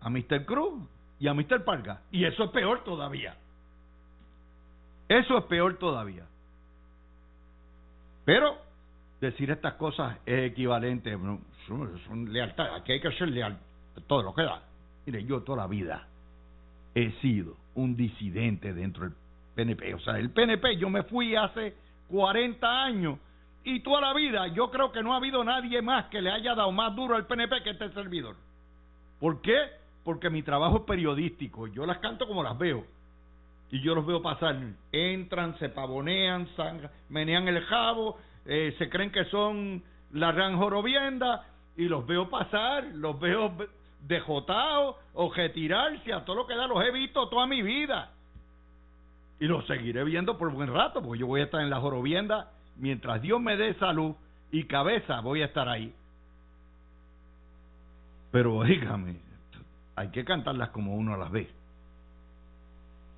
a 0.00 0.10
Mr. 0.10 0.44
Cruz 0.44 0.82
y 1.18 1.28
a 1.28 1.34
Mr. 1.34 1.64
Parga. 1.64 2.02
Y 2.10 2.24
eso 2.24 2.44
es 2.44 2.50
peor 2.50 2.84
todavía. 2.84 3.36
Eso 5.08 5.38
es 5.38 5.44
peor 5.44 5.78
todavía. 5.78 6.24
Pero 8.24 8.58
decir 9.20 9.50
estas 9.50 9.74
cosas 9.74 10.18
es 10.26 10.50
equivalente, 10.50 11.16
son, 11.66 12.32
lealtad, 12.32 12.74
aquí 12.74 12.92
hay 12.92 13.00
que 13.00 13.12
ser 13.12 13.28
leal, 13.28 13.56
todo 14.06 14.22
lo 14.22 14.34
que 14.34 14.42
da. 14.42 14.62
Mire, 15.06 15.24
yo 15.24 15.42
toda 15.42 15.58
la 15.58 15.66
vida 15.68 16.06
he 16.94 17.12
sido 17.20 17.56
un 17.76 17.96
disidente 17.96 18.74
dentro 18.74 19.04
del 19.04 19.14
PNP. 19.54 19.94
O 19.94 20.00
sea, 20.00 20.18
el 20.18 20.30
PNP 20.30 20.76
yo 20.76 20.90
me 20.90 21.04
fui 21.04 21.36
hace 21.36 21.74
40 22.08 22.84
años 22.84 23.18
y 23.64 23.80
toda 23.80 24.00
la 24.00 24.14
vida 24.14 24.48
yo 24.48 24.70
creo 24.70 24.92
que 24.92 25.02
no 25.02 25.14
ha 25.14 25.18
habido 25.18 25.42
nadie 25.44 25.80
más 25.82 26.06
que 26.06 26.20
le 26.20 26.30
haya 26.30 26.54
dado 26.54 26.72
más 26.72 26.94
duro 26.96 27.14
al 27.14 27.26
PNP 27.26 27.62
que 27.62 27.70
este 27.70 27.90
servidor. 27.90 28.36
¿Por 29.20 29.40
qué? 29.40 29.56
Porque 30.06 30.30
mi 30.30 30.44
trabajo 30.44 30.76
es 30.76 30.82
periodístico, 30.84 31.66
yo 31.66 31.84
las 31.84 31.98
canto 31.98 32.28
como 32.28 32.44
las 32.44 32.56
veo. 32.56 32.84
Y 33.72 33.80
yo 33.80 33.92
los 33.96 34.06
veo 34.06 34.22
pasar, 34.22 34.56
entran, 34.92 35.58
se 35.58 35.68
pavonean, 35.68 36.48
menean 37.08 37.48
el 37.48 37.60
jabo, 37.64 38.16
eh, 38.44 38.72
se 38.78 38.88
creen 38.88 39.10
que 39.10 39.24
son 39.24 39.82
la 40.12 40.30
gran 40.30 40.56
jorobienda 40.58 41.44
y 41.76 41.88
los 41.88 42.06
veo 42.06 42.30
pasar, 42.30 42.84
los 42.94 43.18
veo 43.18 43.52
dejotados 44.06 44.94
o 45.14 45.34
retirarse 45.34 46.12
a 46.12 46.24
todo 46.24 46.36
lo 46.36 46.46
que 46.46 46.54
da, 46.54 46.68
los 46.68 46.84
he 46.84 46.92
visto 46.92 47.28
toda 47.28 47.48
mi 47.48 47.62
vida. 47.62 48.12
Y 49.40 49.46
los 49.46 49.66
seguiré 49.66 50.04
viendo 50.04 50.38
por 50.38 50.52
buen 50.52 50.72
rato, 50.72 51.02
porque 51.02 51.18
yo 51.18 51.26
voy 51.26 51.40
a 51.40 51.44
estar 51.46 51.62
en 51.62 51.70
la 51.70 51.80
jorobienda 51.80 52.52
mientras 52.76 53.20
Dios 53.20 53.40
me 53.40 53.56
dé 53.56 53.74
salud 53.74 54.14
y 54.52 54.62
cabeza, 54.66 55.18
voy 55.18 55.42
a 55.42 55.46
estar 55.46 55.68
ahí. 55.68 55.92
Pero 58.30 58.54
oígame, 58.58 59.25
hay 59.96 60.10
que 60.10 60.24
cantarlas 60.24 60.68
como 60.70 60.94
uno 60.94 61.16
las 61.16 61.30
ve. 61.30 61.50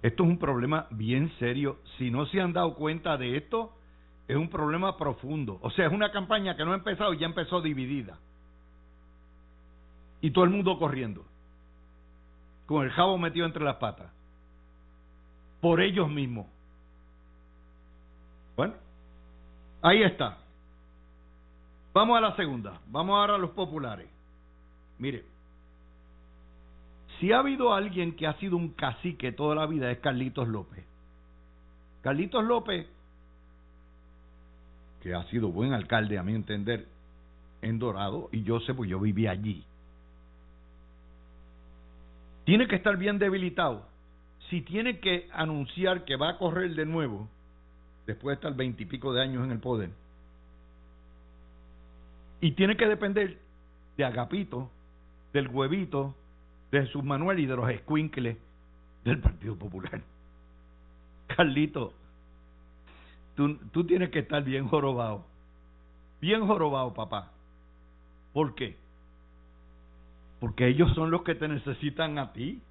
Esto 0.01 0.23
es 0.23 0.29
un 0.31 0.39
problema 0.39 0.87
bien 0.91 1.31
serio. 1.39 1.79
Si 1.99 2.11
no 2.11 2.27
se 2.27 2.41
han 2.41 2.53
dado 2.53 2.75
cuenta 2.75 3.17
de 3.17 3.37
esto, 3.37 3.73
es 4.29 4.37
un 4.37 4.49
problema 4.49 4.97
profundo. 4.97 5.59
O 5.61 5.71
sea, 5.71 5.87
es 5.87 5.93
una 5.93 6.13
campaña 6.13 6.57
que 6.57 6.65
no 6.65 6.73
ha 6.73 6.77
empezado 6.77 7.13
y 7.13 7.19
ya 7.19 7.27
empezó 7.27 7.61
dividida. 7.61 8.17
Y 10.21 10.31
todo 10.31 10.45
el 10.45 10.51
mundo 10.51 10.79
corriendo. 10.79 11.25
Con 12.67 12.85
el 12.85 12.91
jabo 12.93 13.19
metido 13.19 13.45
entre 13.45 13.65
las 13.65 13.77
patas. 13.77 14.13
Por 15.61 15.81
ellos 15.81 16.09
mismos. 16.09 16.47
Bueno, 18.57 18.75
ahí 19.83 20.03
está. 20.05 20.39
Vamos 21.93 22.19
a 22.19 22.21
la 22.21 22.37
segunda. 22.37 22.81
Vamos 22.87 23.17
ahora 23.17 23.35
a 23.35 23.39
los 23.39 23.51
populares. 23.51 24.09
Mire, 24.99 25.25
si 27.19 27.33
ha 27.33 27.41
habido 27.41 27.75
alguien 27.75 28.17
que 28.17 28.27
ha 28.27 28.35
sido 28.35 28.57
un 28.57 28.71
cacique 28.71 29.33
toda 29.33 29.55
la 29.55 29.67
vida 29.67 29.91
es 29.91 29.99
Carlitos 29.99 30.49
López. 30.49 30.85
Carlitos 32.03 32.45
López, 32.45 32.87
que 35.03 35.15
ha 35.15 35.25
sido 35.25 35.51
buen 35.51 35.73
alcalde 35.73 36.19
a 36.19 36.23
mi 36.23 36.35
entender 36.35 36.87
en 37.63 37.79
Dorado, 37.79 38.29
y 38.33 38.43
yo 38.43 38.61
sé 38.61 38.75
pues 38.75 38.89
yo 38.89 39.01
viví 39.01 39.27
allí. 39.27 39.65
Tiene 42.45 42.67
que 42.67 42.77
estar 42.77 42.97
bien 42.97 43.19
debilitado. 43.19 43.87
Si 44.49 44.63
tiene 44.63 45.01
que 45.01 45.29
anunciar 45.33 46.05
que 46.05 46.17
va 46.17 46.31
a 46.31 46.39
correr 46.39 46.75
de 46.75 46.87
nuevo, 46.87 47.29
después 48.07 48.33
de 48.33 48.35
estar 48.35 48.57
veintipico 48.57 49.13
de 49.13 49.23
años 49.23 49.45
en 49.45 49.51
el 49.51 49.59
poder, 49.59 49.91
y 52.41 52.53
tiene 52.53 52.77
que 52.77 52.87
depender 52.87 53.39
de 53.97 54.05
Agapito, 54.05 54.71
del 55.33 55.49
huevito, 55.49 56.15
de 56.71 56.83
Jesús 56.83 57.03
Manuel 57.05 57.39
y 57.39 57.47
de 57.47 57.57
los 57.57 57.71
escuincles 57.71 58.37
del 59.05 59.21
Partido 59.21 59.57
Popular. 59.57 60.03
Carlito, 61.29 61.93
tú, 63.35 63.57
tú 63.73 63.85
tienes 63.85 64.11
que 64.11 64.21
estar 64.21 64.43
bien 64.43 64.69
jorobado. 64.69 65.25
Bien 66.21 66.47
jorobado, 66.47 66.93
papá. 66.95 67.31
¿Por 68.33 68.55
qué? 68.55 68.77
Porque 70.41 70.67
ellos 70.69 70.93
son 70.95 71.11
los 71.11 71.23
que 71.23 71.35
te 71.35 71.49
necesitan 71.49 72.19
a 72.19 72.33
ti. 72.33 72.63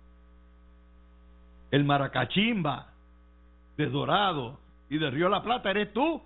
El 1.71 1.83
maracachimba 1.83 2.87
de 3.75 3.87
Dorado 3.87 4.59
y 4.89 4.97
de 4.97 5.09
Río 5.11 5.29
La 5.29 5.43
Plata 5.43 5.69
eres 5.71 5.91
tú. 5.93 6.21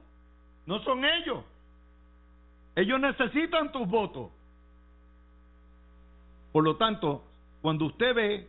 No 0.66 0.80
son 0.84 1.04
ellos. 1.04 1.44
Ellos 2.76 3.00
necesitan 3.00 3.72
tus 3.72 3.88
votos. 3.88 4.32
Por 6.52 6.64
lo 6.64 6.78
tanto, 6.78 7.24
cuando 7.62 7.86
usted 7.86 8.16
ve 8.16 8.48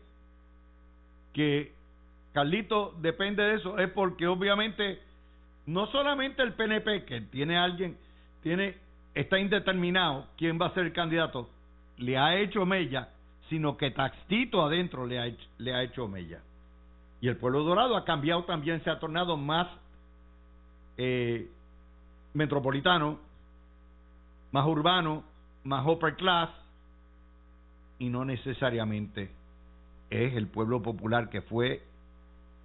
que 1.33 1.72
Carlito 2.33 2.94
depende 3.01 3.42
de 3.42 3.55
eso, 3.57 3.79
es 3.79 3.90
porque 3.90 4.27
obviamente 4.27 5.01
no 5.66 5.87
solamente 5.88 6.42
el 6.42 6.55
PNP, 6.55 7.05
que 7.05 7.20
tiene 7.22 7.57
alguien, 7.57 7.96
tiene, 8.42 8.77
está 9.14 9.38
indeterminado 9.38 10.27
quién 10.37 10.59
va 10.61 10.66
a 10.66 10.75
ser 10.75 10.87
el 10.87 10.92
candidato, 10.92 11.48
le 11.98 12.18
ha 12.18 12.37
hecho 12.37 12.66
mella, 12.66 13.11
sino 13.48 13.77
que 13.77 13.90
Taxito 13.90 14.64
adentro 14.64 15.07
le 15.07 15.18
ha 15.18 15.27
hecho, 15.27 15.46
le 15.59 15.75
ha 15.75 15.83
hecho 15.83 16.09
mella. 16.09 16.40
Y 17.20 17.29
el 17.29 17.37
pueblo 17.37 17.62
dorado 17.62 17.96
ha 17.96 18.05
cambiado 18.05 18.44
también, 18.44 18.83
se 18.83 18.90
ha 18.90 18.98
tornado 18.98 19.37
más 19.37 19.68
eh, 20.96 21.48
metropolitano, 22.35 23.18
más 24.51 24.66
urbano, 24.66 25.22
más 25.64 25.87
upper 25.87 26.16
class, 26.16 26.51
y 28.03 28.09
no 28.09 28.25
necesariamente 28.25 29.31
es 30.11 30.35
el 30.35 30.49
pueblo 30.49 30.83
popular 30.83 31.31
que 31.31 31.41
fue 31.41 31.85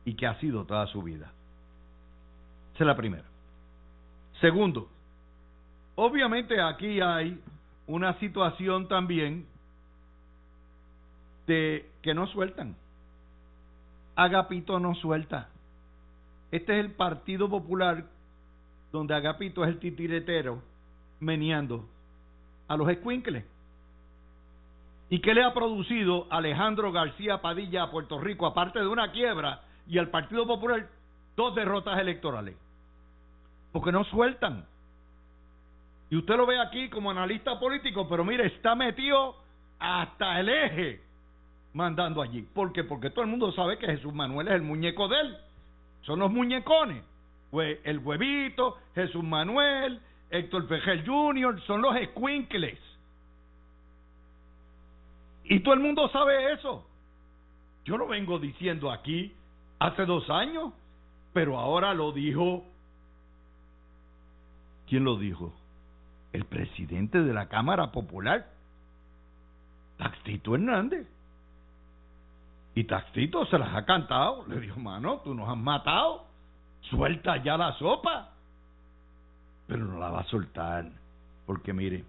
y 0.04 0.15
que 0.15 0.26
ha 0.26 0.39
sido 0.39 0.65
toda 0.65 0.88
su 0.88 1.04
vida. 1.04 1.32
Esa 2.73 2.84
es 2.84 2.88
la 2.88 2.95
primera. 2.95 3.23
Segundo, 4.41 4.89
obviamente 5.93 6.60
aquí 6.60 7.00
hay 7.02 7.39
una 7.86 8.17
situación 8.17 8.88
también 8.88 9.45
de 11.45 11.88
que 12.02 12.15
no 12.15 12.26
sueltan. 12.26 12.76
Agapito 14.15 14.80
no 14.80 14.95
suelta. 14.95 15.50
Este 16.50 16.80
es 16.80 16.84
el 16.84 16.93
Partido 16.93 17.47
Popular 17.47 18.06
donde 18.91 19.13
Agapito 19.13 19.63
es 19.63 19.69
el 19.69 19.78
titiretero 19.78 20.63
meneando 21.19 21.88
a 22.67 22.76
los 22.76 22.89
escuincles. 22.89 23.45
¿Y 25.10 25.20
qué 25.20 25.34
le 25.34 25.43
ha 25.43 25.54
producido 25.54 26.28
Alejandro 26.30 26.91
García 26.91 27.41
Padilla 27.41 27.84
a 27.84 27.91
Puerto 27.91 28.20
Rico, 28.20 28.46
aparte 28.46 28.80
de 28.80 28.88
una 28.88 29.12
quiebra 29.12 29.62
y 29.88 29.98
al 29.98 30.10
Partido 30.10 30.46
Popular 30.46 30.88
dos 31.36 31.56
derrotas 31.56 32.00
electorales? 32.00 32.58
Porque 33.72 33.91
no 33.91 34.04
sueltan. 34.06 34.65
Y 36.10 36.17
usted 36.17 36.36
lo 36.36 36.46
ve 36.46 36.60
aquí 36.60 36.89
como 36.89 37.12
analista 37.12 37.60
político, 37.60 38.08
pero 38.08 38.24
mire, 38.26 38.48
está 38.48 38.76
metido 38.76 39.36
hasta 39.80 40.39
el 40.39 40.50
eje 40.50 41.02
mandando 41.74 42.22
allí. 42.22 42.41
¿Por 42.41 42.74
qué? 42.74 42.84
Porque 42.84 43.10
todo 43.10 43.24
el 43.24 43.30
mundo 43.30 43.52
sabe 43.52 43.78
que 43.78 43.88
Jesús 43.88 44.13
Manuel 44.13 44.48
es 44.48 44.56
el 44.56 44.62
muñeco 44.62 45.08
de 45.08 45.20
él. 45.20 45.38
Son 46.02 46.20
los 46.20 46.32
muñecones. 46.32 47.04
Pues 47.52 47.80
el 47.84 48.00
huevito, 48.00 48.78
Jesús 48.96 49.24
Manuel, 49.24 50.02
Héctor 50.30 50.67
Fejel 50.67 51.06
Jr., 51.06 51.62
son 51.62 51.82
los 51.82 51.96
escuincles. 51.96 52.78
Y 55.49 55.62
todo 55.62 55.73
el 55.73 55.79
mundo 55.79 56.10
sabe 56.10 56.53
eso. 56.53 56.86
Yo 57.86 57.97
lo 57.97 58.07
vengo 58.07 58.38
diciendo 58.38 58.91
aquí 58.91 59.33
hace 59.79 60.05
dos 60.05 60.29
años, 60.29 60.73
pero 61.33 61.57
ahora 61.57 61.93
lo 61.93 62.12
dijo. 62.12 62.65
¿Quién 64.88 65.03
lo 65.03 65.17
dijo? 65.17 65.53
El 66.33 66.45
presidente 66.45 67.21
de 67.21 67.33
la 67.33 67.47
Cámara 67.47 67.91
Popular, 67.91 68.47
Taxito 69.97 70.55
Hernández. 70.55 71.07
Y 72.75 72.83
Taxito 72.83 73.45
se 73.45 73.57
las 73.57 73.73
ha 73.73 73.86
cantado. 73.86 74.45
Le 74.47 74.60
dijo, 74.60 74.79
mano, 74.79 75.21
tú 75.23 75.33
nos 75.33 75.49
has 75.49 75.57
matado. 75.57 76.25
Suelta 76.89 77.38
ya 77.38 77.57
la 77.57 77.73
sopa. 77.79 78.31
Pero 79.65 79.86
no 79.86 79.97
la 79.97 80.10
va 80.10 80.19
a 80.19 80.25
soltar. 80.25 80.89
Porque 81.45 81.73
mire, 81.73 82.03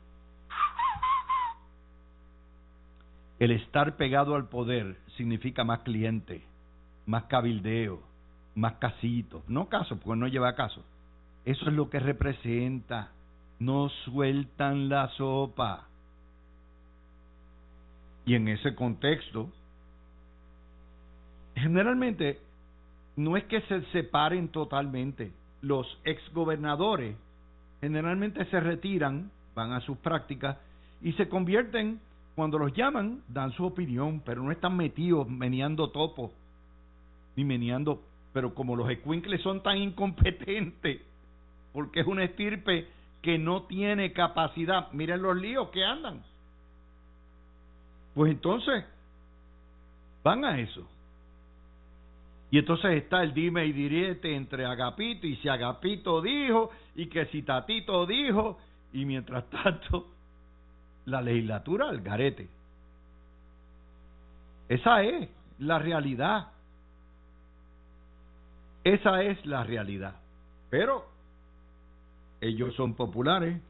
El 3.38 3.52
estar 3.52 3.96
pegado 3.96 4.34
al 4.34 4.48
poder 4.48 4.96
significa 5.16 5.62
más 5.62 5.80
cliente, 5.80 6.42
más 7.06 7.24
cabildeo, 7.24 8.02
más 8.54 8.74
casitos. 8.74 9.48
No 9.48 9.68
caso, 9.68 9.98
porque 9.98 10.18
no 10.18 10.26
lleva 10.26 10.54
caso. 10.54 10.84
Eso 11.44 11.68
es 11.68 11.72
lo 11.72 11.88
que 11.88 12.00
representa. 12.00 13.12
No 13.60 13.88
sueltan 14.04 14.88
la 14.88 15.08
sopa. 15.10 15.86
Y 18.26 18.34
en 18.34 18.48
ese 18.48 18.74
contexto, 18.74 19.50
generalmente 21.54 22.40
no 23.16 23.36
es 23.36 23.44
que 23.44 23.60
se 23.62 23.82
separen 23.92 24.48
totalmente. 24.48 25.32
Los 25.62 25.86
exgobernadores 26.04 27.16
generalmente 27.80 28.44
se 28.46 28.60
retiran, 28.60 29.30
van 29.54 29.72
a 29.72 29.80
sus 29.80 29.96
prácticas 29.98 30.56
y 31.00 31.12
se 31.12 31.28
convierten 31.28 32.00
cuando 32.38 32.56
los 32.56 32.72
llaman, 32.72 33.24
dan 33.26 33.50
su 33.54 33.66
opinión, 33.66 34.22
pero 34.24 34.44
no 34.44 34.52
están 34.52 34.76
metidos 34.76 35.28
meneando 35.28 35.90
topo, 35.90 36.30
ni 37.34 37.42
meneando. 37.42 38.00
Pero 38.32 38.54
como 38.54 38.76
los 38.76 38.88
escuincles 38.88 39.42
son 39.42 39.60
tan 39.60 39.76
incompetentes, 39.78 41.02
porque 41.72 41.98
es 41.98 42.06
una 42.06 42.22
estirpe 42.22 42.86
que 43.22 43.38
no 43.38 43.64
tiene 43.64 44.12
capacidad, 44.12 44.88
miren 44.92 45.20
los 45.20 45.36
líos 45.36 45.70
que 45.70 45.84
andan. 45.84 46.22
Pues 48.14 48.30
entonces, 48.30 48.84
van 50.22 50.44
a 50.44 50.60
eso. 50.60 50.86
Y 52.52 52.58
entonces 52.58 53.02
está 53.02 53.24
el 53.24 53.34
dime 53.34 53.66
y 53.66 53.72
direte 53.72 54.36
entre 54.36 54.64
Agapito 54.64 55.26
y 55.26 55.34
si 55.38 55.48
Agapito 55.48 56.22
dijo 56.22 56.70
y 56.94 57.06
que 57.06 57.26
si 57.26 57.42
Tatito 57.42 58.06
dijo 58.06 58.60
y 58.92 59.04
mientras 59.06 59.50
tanto 59.50 60.06
la 61.08 61.22
legislatura 61.22 61.88
al 61.88 62.00
garete. 62.00 62.48
Esa 64.68 65.02
es 65.02 65.28
la 65.58 65.78
realidad. 65.78 66.48
Esa 68.84 69.22
es 69.22 69.44
la 69.46 69.64
realidad. 69.64 70.14
Pero 70.70 71.06
ellos 72.40 72.74
son 72.74 72.94
populares 72.94 73.60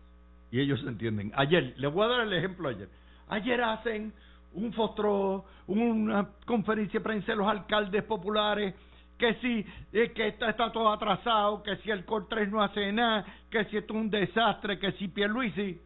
y 0.50 0.60
ellos 0.60 0.80
se 0.80 0.88
entienden. 0.88 1.32
Ayer, 1.36 1.74
les 1.76 1.92
voy 1.92 2.04
a 2.04 2.08
dar 2.08 2.20
el 2.20 2.32
ejemplo 2.32 2.68
ayer. 2.68 2.88
Ayer 3.28 3.62
hacen 3.62 4.12
un 4.54 4.72
fostro, 4.72 5.44
una 5.66 6.28
conferencia 6.46 7.00
de 7.00 7.04
prensa 7.04 7.32
de 7.32 7.36
los 7.36 7.46
alcaldes 7.46 8.02
populares, 8.04 8.74
que 9.18 9.34
si 9.34 9.64
que 9.92 10.28
está, 10.28 10.50
está 10.50 10.72
todo 10.72 10.92
atrasado, 10.92 11.62
que 11.62 11.76
si 11.78 11.90
el 11.90 12.04
COR 12.04 12.28
3 12.28 12.50
no 12.50 12.62
hace 12.62 12.92
nada, 12.92 13.24
que 13.50 13.64
si 13.66 13.76
esto 13.76 13.94
es 13.94 14.00
un 14.00 14.10
desastre, 14.10 14.78
que 14.78 14.92
si 14.92 15.08
Pierluisi. 15.08 15.80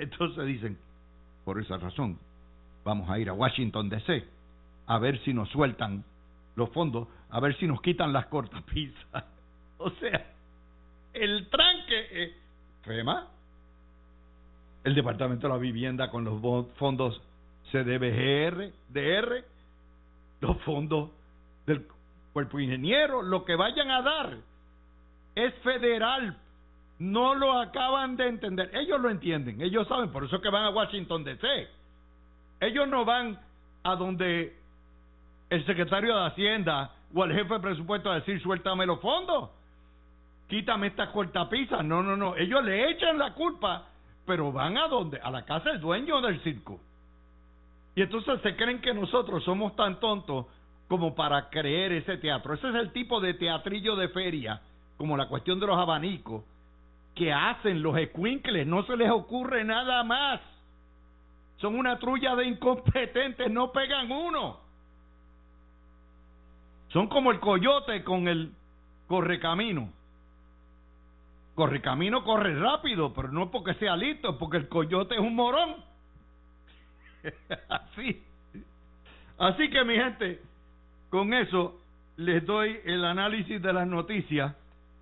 Entonces 0.00 0.46
dicen, 0.46 0.78
por 1.44 1.60
esa 1.60 1.76
razón, 1.76 2.18
vamos 2.84 3.10
a 3.10 3.18
ir 3.18 3.28
a 3.28 3.34
Washington 3.34 3.90
DC 3.90 4.24
a 4.86 4.98
ver 4.98 5.22
si 5.24 5.34
nos 5.34 5.48
sueltan 5.50 6.02
los 6.56 6.70
fondos, 6.70 7.06
a 7.28 7.38
ver 7.38 7.54
si 7.58 7.66
nos 7.66 7.82
quitan 7.82 8.10
las 8.12 8.26
cortapisas. 8.26 9.24
o 9.78 9.90
sea, 9.90 10.26
el 11.12 11.48
tranque 11.50 12.24
es 12.24 12.32
FEMA, 12.82 13.28
el 14.84 14.94
Departamento 14.94 15.46
de 15.46 15.52
la 15.52 15.58
Vivienda 15.58 16.10
con 16.10 16.24
los 16.24 16.40
fondos 16.76 17.20
CDBGR, 17.70 18.72
DR, 18.88 19.44
los 20.40 20.60
fondos 20.62 21.10
del 21.66 21.86
cuerpo 22.32 22.58
ingeniero, 22.58 23.20
lo 23.20 23.44
que 23.44 23.54
vayan 23.54 23.90
a 23.90 24.00
dar 24.00 24.36
es 25.34 25.54
federal. 25.56 26.38
No 27.00 27.34
lo 27.34 27.58
acaban 27.58 28.16
de 28.16 28.28
entender. 28.28 28.70
Ellos 28.74 29.00
lo 29.00 29.08
entienden, 29.08 29.60
ellos 29.62 29.88
saben, 29.88 30.12
por 30.12 30.22
eso 30.22 30.40
que 30.40 30.50
van 30.50 30.64
a 30.64 30.70
Washington 30.70 31.24
DC. 31.24 31.68
Ellos 32.60 32.86
no 32.88 33.06
van 33.06 33.40
a 33.82 33.96
donde 33.96 34.54
el 35.48 35.64
secretario 35.64 36.14
de 36.14 36.26
Hacienda 36.26 36.92
o 37.14 37.24
el 37.24 37.32
jefe 37.32 37.54
de 37.54 37.60
presupuesto 37.60 38.10
a 38.10 38.16
decir 38.16 38.40
suéltame 38.42 38.84
los 38.84 39.00
fondos, 39.00 39.48
quítame 40.46 40.88
estas 40.88 41.08
cortapisas. 41.08 41.82
No, 41.82 42.02
no, 42.02 42.18
no. 42.18 42.36
Ellos 42.36 42.62
le 42.64 42.90
echan 42.90 43.18
la 43.18 43.32
culpa, 43.32 43.86
pero 44.26 44.52
van 44.52 44.76
a 44.76 44.86
donde? 44.86 45.18
A 45.20 45.30
la 45.30 45.46
casa 45.46 45.70
del 45.70 45.80
dueño 45.80 46.20
del 46.20 46.38
circo. 46.42 46.80
Y 47.94 48.02
entonces 48.02 48.42
se 48.42 48.54
creen 48.56 48.82
que 48.82 48.92
nosotros 48.92 49.42
somos 49.44 49.74
tan 49.74 49.98
tontos 50.00 50.44
como 50.86 51.14
para 51.14 51.48
creer 51.48 51.92
ese 51.92 52.18
teatro. 52.18 52.52
Ese 52.52 52.68
es 52.68 52.74
el 52.74 52.92
tipo 52.92 53.20
de 53.20 53.32
teatrillo 53.32 53.96
de 53.96 54.10
feria, 54.10 54.60
como 54.98 55.16
la 55.16 55.28
cuestión 55.28 55.58
de 55.58 55.66
los 55.66 55.78
abanicos, 55.78 56.44
que 57.20 57.34
hacen 57.34 57.82
los 57.82 57.98
escuincles. 57.98 58.66
No 58.66 58.82
se 58.84 58.96
les 58.96 59.10
ocurre 59.10 59.62
nada 59.62 60.02
más. 60.04 60.40
Son 61.58 61.78
una 61.78 61.98
trulla 61.98 62.34
de 62.34 62.46
incompetentes, 62.46 63.50
no 63.50 63.72
pegan 63.72 64.10
uno. 64.10 64.58
Son 66.88 67.08
como 67.08 67.30
el 67.30 67.38
coyote 67.38 68.02
con 68.04 68.26
el 68.26 68.54
correcamino. 69.06 69.92
Correcamino 71.54 72.24
corre 72.24 72.58
rápido, 72.58 73.12
pero 73.12 73.28
no 73.28 73.50
porque 73.50 73.74
sea 73.74 73.96
listo, 73.96 74.38
porque 74.38 74.56
el 74.56 74.68
coyote 74.68 75.16
es 75.16 75.20
un 75.20 75.34
morón. 75.34 75.76
Así. 77.68 78.24
Así 79.36 79.68
que 79.68 79.84
mi 79.84 79.96
gente, 79.96 80.40
con 81.10 81.34
eso 81.34 81.78
les 82.16 82.46
doy 82.46 82.80
el 82.86 83.04
análisis 83.04 83.60
de 83.60 83.74
las 83.74 83.86
noticias. 83.86 84.56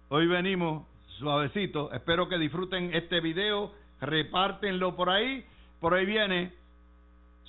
Hoy 0.08 0.26
venimos 0.26 0.87
suavecito. 1.18 1.92
Espero 1.92 2.28
que 2.28 2.38
disfruten 2.38 2.94
este 2.94 3.20
video. 3.20 3.72
Repártenlo 4.00 4.96
por 4.96 5.10
ahí. 5.10 5.44
Por 5.80 5.94
ahí 5.94 6.06
viene 6.06 6.52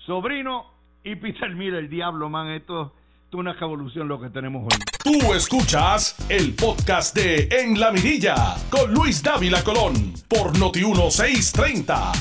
Sobrino 0.06 0.66
y 1.04 1.16
Peter 1.16 1.54
Miller. 1.56 1.76
El 1.76 1.90
diablo, 1.90 2.30
man. 2.30 2.50
Esto 2.50 2.94
es 3.30 3.36
una 3.36 3.54
revolución 3.54 4.08
lo 4.08 4.20
que 4.20 4.30
tenemos 4.30 4.64
hoy. 4.64 4.80
Tú 5.04 5.34
escuchas 5.34 6.16
el 6.30 6.56
podcast 6.56 7.16
de 7.16 7.48
En 7.52 7.80
la 7.80 7.92
Mirilla 7.92 8.56
con 8.70 8.94
Luis 8.94 9.22
Dávila 9.24 9.64
Colón 9.64 10.14
por 10.28 10.58
Noti 10.58 10.84
1630. 10.84 12.12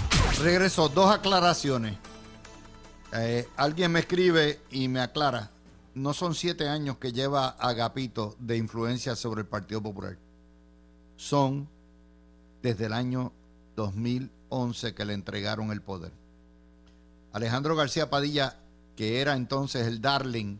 Regreso, 0.42 0.88
dos 0.88 1.14
aclaraciones. 1.14 1.96
Eh, 3.14 3.46
alguien 3.56 3.92
me 3.92 4.00
escribe 4.00 4.61
y 4.70 4.88
me 4.88 5.00
aclara 5.00 5.50
no 5.98 6.14
son 6.14 6.34
siete 6.34 6.68
años 6.68 6.98
que 6.98 7.12
lleva 7.12 7.48
Agapito 7.48 8.37
de 8.38 8.56
influencia 8.56 9.16
sobre 9.16 9.42
el 9.42 9.46
Partido 9.46 9.82
Popular. 9.82 10.16
Son 11.18 11.68
desde 12.62 12.87
el 12.87 12.94
año 12.94 13.33
2011 13.76 14.94
que 14.94 15.04
le 15.04 15.12
entregaron 15.12 15.70
el 15.70 15.83
poder. 15.83 16.12
Alejandro 17.33 17.76
García 17.76 18.09
Padilla, 18.09 18.57
que 18.96 19.20
era 19.20 19.37
entonces 19.37 19.87
el 19.87 20.00
darling, 20.00 20.57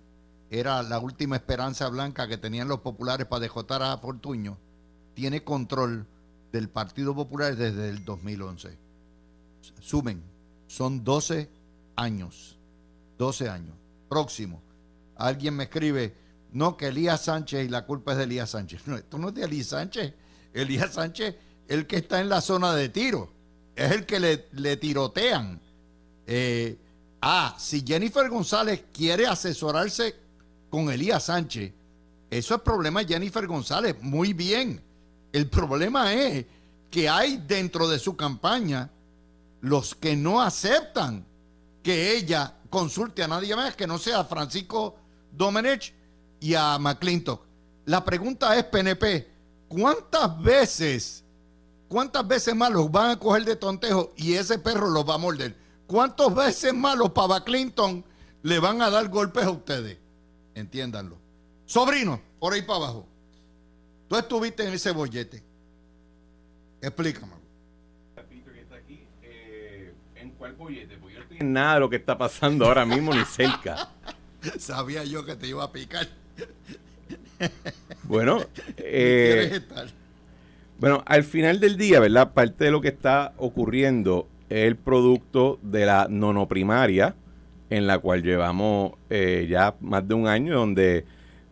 era 0.51 0.83
la 0.83 0.99
última 0.99 1.37
esperanza 1.37 1.89
blanca 1.89 2.29
que 2.29 2.37
tenían 2.37 2.69
los 2.69 2.81
populares 2.81 3.27
para 3.27 3.41
dejotar 3.41 3.83
a 3.83 3.97
Fortuño, 3.97 4.59
tiene 5.15 5.43
control 5.43 6.07
del 6.53 6.69
Partido 6.69 7.15
Popular 7.15 7.57
desde 7.57 7.89
el 7.89 8.05
2011. 8.05 8.77
Sumen, 9.81 10.23
son 10.67 11.03
12 11.03 11.49
años. 11.97 12.59
12 13.17 13.49
años. 13.49 13.75
Próximo 14.11 14.61
alguien 15.19 15.55
me 15.55 15.65
escribe, 15.65 16.15
no, 16.53 16.77
que 16.77 16.87
Elías 16.87 17.23
Sánchez 17.23 17.67
y 17.67 17.69
la 17.69 17.85
culpa 17.85 18.13
es 18.13 18.19
de 18.19 18.25
Elías 18.25 18.51
Sánchez. 18.51 18.83
No, 18.87 18.97
esto 18.97 19.19
no 19.19 19.29
es 19.29 19.35
de 19.35 19.45
Elías 19.45 19.67
Sánchez. 19.67 20.15
Elías 20.53 20.95
Sánchez, 20.95 21.35
el 21.69 21.87
que 21.87 21.97
está 21.97 22.21
en 22.21 22.29
la 22.29 22.41
zona 22.41 22.75
de 22.75 22.89
tiro, 22.89 23.31
es 23.77 23.93
el 23.93 24.07
que 24.07 24.21
le, 24.21 24.77
tirotean. 24.77 25.61
Eh, 26.27 26.77
ah, 27.21 27.55
si 27.59 27.85
Jennifer 27.87 28.29
González 28.29 28.85
quiere 28.93 29.27
asesorarse 29.27 30.15
con 30.71 30.91
Elías 30.91 31.25
Sánchez, 31.25 31.73
eso 32.31 32.55
es 32.55 32.61
problema 32.61 33.01
de 33.01 33.15
Jennifer 33.15 33.47
González, 33.47 33.97
muy 34.01 34.33
bien. 34.33 34.83
El 35.33 35.49
problema 35.49 36.13
es 36.13 36.45
que 36.91 37.09
hay 37.09 37.39
dentro 37.39 37.89
de 37.89 37.99
su 37.99 38.17
campaña 38.17 38.91
los 39.61 39.95
que 39.95 40.17
no 40.17 40.41
aceptan 40.41 41.25
que 41.83 42.17
ella 42.17 42.55
consulte 42.71 43.23
a 43.23 43.29
nadie 43.29 43.57
más 43.57 43.75
que 43.75 43.87
no 43.87 43.99
sea 43.99 44.25
Francisco 44.25 44.97
Domenech 45.33 45.93
y 46.41 46.55
a 46.55 46.79
McClintock. 46.79 47.43
La 47.87 48.05
pregunta 48.05 48.57
es, 48.57 48.65
PNP, 48.65 49.27
¿cuántas 49.69 50.43
veces, 50.43 51.25
cuántas 51.89 52.27
veces 52.27 52.55
más 52.55 52.71
los 52.71 52.91
van 52.91 53.11
a 53.11 53.19
coger 53.19 53.45
de 53.45 53.57
tontejo 53.57 54.13
y 54.17 54.35
ese 54.35 54.59
perro 54.59 54.89
los 54.89 55.09
va 55.09 55.15
a 55.15 55.19
morder? 55.19 55.57
¿Cuántas 55.87 56.35
veces 56.35 56.75
más 56.75 56.99
los 56.99 57.11
Pava 57.11 57.45
Clinton 57.45 58.05
le 58.43 58.59
van 58.59 58.83
a 58.83 58.91
dar 58.91 59.09
golpes 59.09 59.45
a 59.45 59.51
ustedes? 59.51 59.99
Entiéndanlo. 60.55 61.17
Sobrino, 61.65 62.21
por 62.39 62.53
ahí 62.53 62.63
para 62.63 62.77
abajo. 62.77 63.07
Tú 64.09 64.17
estuviste 64.17 64.67
en 64.67 64.73
ese 64.73 64.91
bollete. 64.91 65.43
Explícame. 66.81 67.33
Eh, 69.23 69.95
¿En 70.17 70.31
cuál 70.33 70.55
bollete? 70.55 70.97
Porque 70.97 71.15
yo 71.17 71.23
estoy 71.23 71.39
en 71.41 71.53
nada 71.53 71.75
de 71.75 71.81
lo 71.81 71.91
que 71.91 71.97
está 71.97 72.17
pasando 72.17 72.67
ahora 72.67 72.85
mismo 72.85 73.15
ni 73.15 73.25
cerca. 73.25 73.91
Sabía 74.59 75.05
yo 75.05 75.25
que 75.25 75.37
te 75.37 75.47
iba 75.49 75.65
a 75.65 75.73
picar. 75.73 76.09
Bueno, 78.05 78.41
eh, 78.79 79.61
bueno, 80.79 81.03
al 81.07 81.25
final 81.25 81.61
del 81.61 81.77
día, 81.77 82.01
¿verdad? 82.01 82.33
Parte 82.33 82.65
de 82.65 82.71
lo 82.71 82.81
que 82.81 82.89
está 82.89 83.33
ocurriendo 83.37 84.29
es 84.49 84.67
el 84.67 84.77
producto 84.77 85.59
de 85.63 85.87
la 85.87 86.07
nonoprimaria, 86.09 87.15
en 87.71 87.87
la 87.87 87.99
cual 87.99 88.23
llevamos 88.23 88.93
eh, 89.11 89.47
ya 89.51 89.75
más 89.81 90.07
de 90.07 90.15
un 90.15 90.27
año, 90.27 90.55
donde 90.55 91.05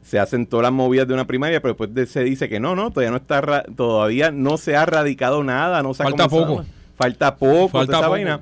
se 0.02 0.18
hacen 0.20 0.46
todas 0.46 0.62
las 0.62 0.72
movidas 0.72 1.08
de 1.08 1.14
una 1.14 1.26
primaria, 1.26 1.60
pero 1.60 1.74
después 1.74 2.08
se 2.08 2.22
dice 2.22 2.48
que 2.48 2.60
no, 2.60 2.76
no, 2.76 2.90
todavía 2.90 3.10
no 3.10 3.16
está, 3.16 3.64
todavía 3.64 4.30
no 4.30 4.56
se 4.56 4.76
ha 4.76 4.86
radicado 4.86 5.42
nada, 5.42 5.82
no 5.82 5.94
se 5.94 6.04
falta 6.04 6.28
poco, 6.28 6.64
falta 6.94 7.36
poco, 7.36 7.68
falta 7.68 7.98
poco. 7.98 8.10
vaina. 8.10 8.40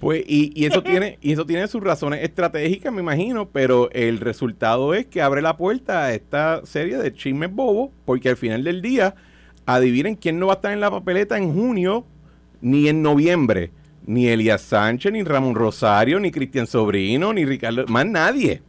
Pues, 0.00 0.24
y, 0.26 0.64
eso 0.64 0.82
tiene, 0.82 1.18
y 1.20 1.32
eso 1.32 1.46
tiene 1.46 1.66
sus 1.68 1.82
razones 1.82 2.22
estratégicas, 2.22 2.92
me 2.92 3.00
imagino, 3.00 3.48
pero 3.48 3.90
el 3.92 4.18
resultado 4.18 4.94
es 4.94 5.06
que 5.06 5.22
abre 5.22 5.42
la 5.42 5.56
puerta 5.56 6.04
a 6.04 6.14
esta 6.14 6.64
serie 6.64 6.98
de 6.98 7.12
chismes 7.14 7.52
bobos, 7.52 7.90
porque 8.04 8.28
al 8.28 8.36
final 8.36 8.64
del 8.64 8.82
día, 8.82 9.14
adivinen 9.66 10.16
quién 10.16 10.38
no 10.38 10.48
va 10.48 10.54
a 10.54 10.56
estar 10.56 10.72
en 10.72 10.80
la 10.80 10.90
papeleta 10.90 11.38
en 11.38 11.54
junio 11.54 12.04
ni 12.60 12.88
en 12.88 13.02
noviembre. 13.02 13.70
Ni 14.04 14.26
Elías 14.26 14.62
Sánchez, 14.62 15.12
ni 15.12 15.22
Ramón 15.22 15.54
Rosario, 15.54 16.18
ni 16.18 16.32
Cristian 16.32 16.66
Sobrino, 16.66 17.32
ni 17.32 17.44
Ricardo, 17.44 17.86
más 17.86 18.04
nadie. 18.04 18.62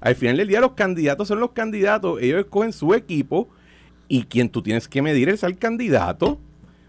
Al 0.00 0.14
final 0.14 0.38
del 0.38 0.48
día 0.48 0.60
los 0.60 0.72
candidatos 0.72 1.28
son 1.28 1.40
los 1.40 1.50
candidatos, 1.50 2.22
ellos 2.22 2.40
escogen 2.40 2.72
su 2.72 2.94
equipo 2.94 3.48
y 4.06 4.22
quien 4.24 4.48
tú 4.48 4.62
tienes 4.62 4.88
que 4.88 5.02
medir 5.02 5.28
es 5.28 5.44
al 5.44 5.58
candidato. 5.58 6.38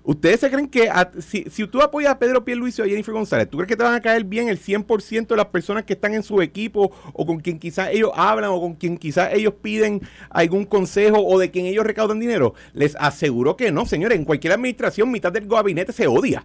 ¿Ustedes 0.10 0.40
se 0.40 0.50
creen 0.50 0.68
que 0.68 0.90
si, 1.20 1.44
tú 1.68 1.84
apoyas 1.84 2.14
a 2.14 2.18
Pedro 2.18 2.44
Pierluisi 2.44 2.82
o 2.82 2.84
a 2.84 2.88
Jennifer 2.88 3.14
González, 3.14 3.48
¿tú 3.48 3.58
crees 3.58 3.68
que 3.68 3.76
te 3.76 3.84
van 3.84 3.94
a 3.94 4.02
caer 4.02 4.24
bien 4.24 4.50
el 4.50 4.60
100% 4.60 5.28
de 5.28 5.36
las 5.36 5.46
personas 5.46 5.84
que 5.84 5.94
están 5.94 6.16
en 6.16 6.24
su 6.24 6.42
equipo 6.42 6.92
o 7.14 7.28
con 7.28 7.40
quien 7.40 7.60
quizás 7.60 7.90
ellos 7.92 8.10
hablan 8.16 8.50
o 8.50 8.60
con 8.60 8.74
quien 8.74 8.98
quizás 8.98 9.32
ellos 9.32 9.54
piden 9.62 10.02
algún 10.32 10.66
consejo 10.66 11.20
o 11.24 11.38
de 11.38 11.52
quien 11.52 11.68
ellos 11.68 11.86
recaudan 11.86 12.20
dinero? 12.20 12.56
Les 12.74 12.96
aseguro 12.96 13.56
que 13.56 13.72
no, 13.72 13.86
señores. 13.86 14.18
En 14.18 14.26
cualquier 14.26 14.54
administración, 14.54 15.12
mitad 15.12 15.32
del 15.32 15.48
gabinete 15.48 15.94
se 15.94 16.08
odia. 16.08 16.44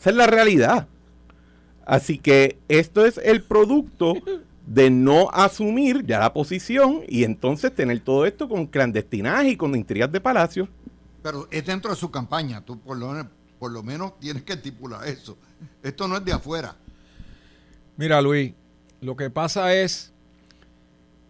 Esa 0.00 0.08
es 0.08 0.16
la 0.16 0.26
realidad. 0.26 0.88
Así 1.84 2.16
que 2.16 2.56
esto 2.68 3.04
es 3.04 3.18
el 3.22 3.42
producto 3.42 4.14
de 4.66 4.88
no 4.88 5.28
asumir 5.30 6.06
ya 6.06 6.20
la 6.20 6.32
posición 6.32 7.02
y 7.06 7.24
entonces 7.24 7.74
tener 7.74 8.00
todo 8.00 8.24
esto 8.24 8.48
con 8.48 8.66
clandestinaje 8.66 9.50
y 9.50 9.56
con 9.56 9.76
intrigas 9.76 10.10
de 10.10 10.22
palacio. 10.22 10.68
Pero 11.28 11.46
es 11.50 11.66
dentro 11.66 11.90
de 11.90 11.96
su 11.98 12.10
campaña, 12.10 12.64
tú 12.64 12.80
por 12.80 12.96
lo, 12.96 13.12
por 13.58 13.70
lo 13.70 13.82
menos 13.82 14.18
tienes 14.18 14.44
que 14.44 14.54
estipular 14.54 15.06
eso. 15.06 15.36
Esto 15.82 16.08
no 16.08 16.16
es 16.16 16.24
de 16.24 16.32
afuera. 16.32 16.74
Mira, 17.98 18.22
Luis, 18.22 18.54
lo 19.02 19.14
que 19.14 19.28
pasa 19.28 19.74
es, 19.74 20.10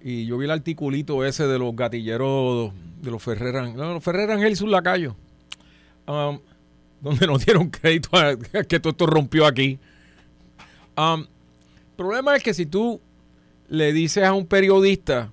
y 0.00 0.24
yo 0.24 0.38
vi 0.38 0.44
el 0.44 0.52
articulito 0.52 1.24
ese 1.24 1.48
de 1.48 1.58
los 1.58 1.74
gatilleros 1.74 2.72
de 3.02 3.10
los 3.10 3.20
Ferreran, 3.20 3.74
no, 3.74 3.94
los 3.94 4.04
Ferreran 4.04 4.36
Ángel 4.38 4.52
y 4.52 4.54
sus 4.54 4.70
lacayos, 4.70 5.16
um, 6.06 6.38
donde 7.00 7.26
nos 7.26 7.44
dieron 7.44 7.68
crédito 7.68 8.10
a 8.16 8.36
que 8.36 8.78
todo 8.78 8.92
esto 8.92 9.04
rompió 9.04 9.46
aquí. 9.46 9.80
Um, 10.96 11.22
el 11.22 11.96
problema 11.96 12.36
es 12.36 12.44
que 12.44 12.54
si 12.54 12.66
tú 12.66 13.00
le 13.68 13.92
dices 13.92 14.22
a 14.22 14.32
un 14.32 14.46
periodista, 14.46 15.32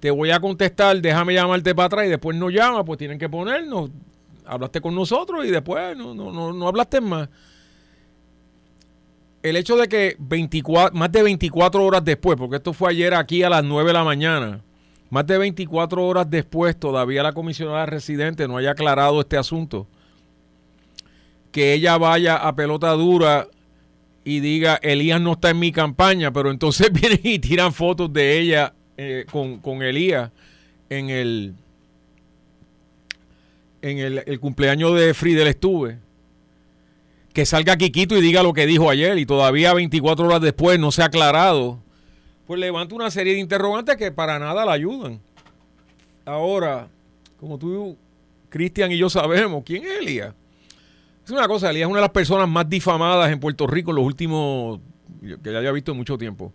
te 0.00 0.10
voy 0.10 0.30
a 0.30 0.40
contestar, 0.40 1.00
déjame 1.00 1.34
llamarte 1.34 1.74
para 1.74 1.86
atrás 1.86 2.06
y 2.06 2.10
después 2.10 2.36
no 2.36 2.50
llama, 2.50 2.84
pues 2.84 2.98
tienen 2.98 3.18
que 3.18 3.28
ponernos, 3.28 3.90
hablaste 4.44 4.80
con 4.80 4.94
nosotros 4.94 5.44
y 5.44 5.50
después 5.50 5.96
no, 5.96 6.14
no, 6.14 6.30
no, 6.32 6.52
no 6.52 6.68
hablaste 6.68 7.00
más. 7.00 7.28
El 9.42 9.56
hecho 9.56 9.76
de 9.76 9.88
que 9.88 10.16
24, 10.18 10.96
más 10.96 11.10
de 11.12 11.22
24 11.22 11.84
horas 11.84 12.04
después, 12.04 12.36
porque 12.36 12.56
esto 12.56 12.72
fue 12.72 12.90
ayer 12.90 13.14
aquí 13.14 13.42
a 13.42 13.50
las 13.50 13.64
9 13.64 13.88
de 13.88 13.92
la 13.92 14.04
mañana, 14.04 14.60
más 15.08 15.26
de 15.26 15.38
24 15.38 16.04
horas 16.04 16.28
después 16.28 16.78
todavía 16.78 17.22
la 17.22 17.32
comisionada 17.32 17.86
residente 17.86 18.48
no 18.48 18.56
haya 18.56 18.72
aclarado 18.72 19.20
este 19.20 19.36
asunto, 19.36 19.86
que 21.52 21.72
ella 21.72 21.96
vaya 21.96 22.36
a 22.36 22.54
pelota 22.54 22.90
dura 22.90 23.46
y 24.24 24.40
diga, 24.40 24.80
Elías 24.82 25.20
no 25.20 25.32
está 25.32 25.50
en 25.50 25.60
mi 25.60 25.70
campaña, 25.70 26.32
pero 26.32 26.50
entonces 26.50 26.92
vienen 26.92 27.20
y 27.22 27.38
tiran 27.38 27.72
fotos 27.72 28.12
de 28.12 28.38
ella 28.38 28.74
eh, 28.96 29.26
con, 29.30 29.58
con, 29.58 29.82
Elías 29.82 30.30
en 30.88 31.10
el 31.10 31.54
en 33.82 33.98
el, 33.98 34.40
cumpleaños 34.40 34.98
de 34.98 35.14
Friedel 35.14 35.48
estuve. 35.48 35.98
Que 37.32 37.44
salga 37.44 37.76
Quiquito 37.76 38.16
y 38.16 38.20
diga 38.20 38.42
lo 38.42 38.52
que 38.52 38.66
dijo 38.66 38.88
ayer 38.88 39.18
y 39.18 39.26
todavía 39.26 39.74
24 39.74 40.26
horas 40.26 40.40
después 40.40 40.78
no 40.78 40.90
se 40.90 41.02
ha 41.02 41.06
aclarado. 41.06 41.78
Pues 42.46 42.58
levanta 42.58 42.94
una 42.94 43.10
serie 43.10 43.34
de 43.34 43.40
interrogantes 43.40 43.96
que 43.96 44.10
para 44.10 44.38
nada 44.38 44.64
la 44.64 44.72
ayudan. 44.72 45.20
Ahora, 46.24 46.88
como 47.38 47.58
tú, 47.58 47.96
Cristian 48.48 48.90
y 48.90 48.98
yo 48.98 49.10
sabemos, 49.10 49.62
¿quién 49.64 49.84
es 49.84 49.98
Elías? 50.00 50.34
Es 51.24 51.30
una 51.30 51.46
cosa, 51.46 51.70
Elías 51.70 51.86
es 51.86 51.90
una 51.90 51.98
de 51.98 52.06
las 52.06 52.10
personas 52.10 52.48
más 52.48 52.68
difamadas 52.68 53.30
en 53.30 53.38
Puerto 53.38 53.66
Rico 53.66 53.90
en 53.90 53.96
los 53.96 54.04
últimos, 54.04 54.80
que 55.20 55.52
ya 55.52 55.58
haya 55.58 55.72
visto 55.72 55.92
en 55.92 55.98
mucho 55.98 56.16
tiempo. 56.16 56.52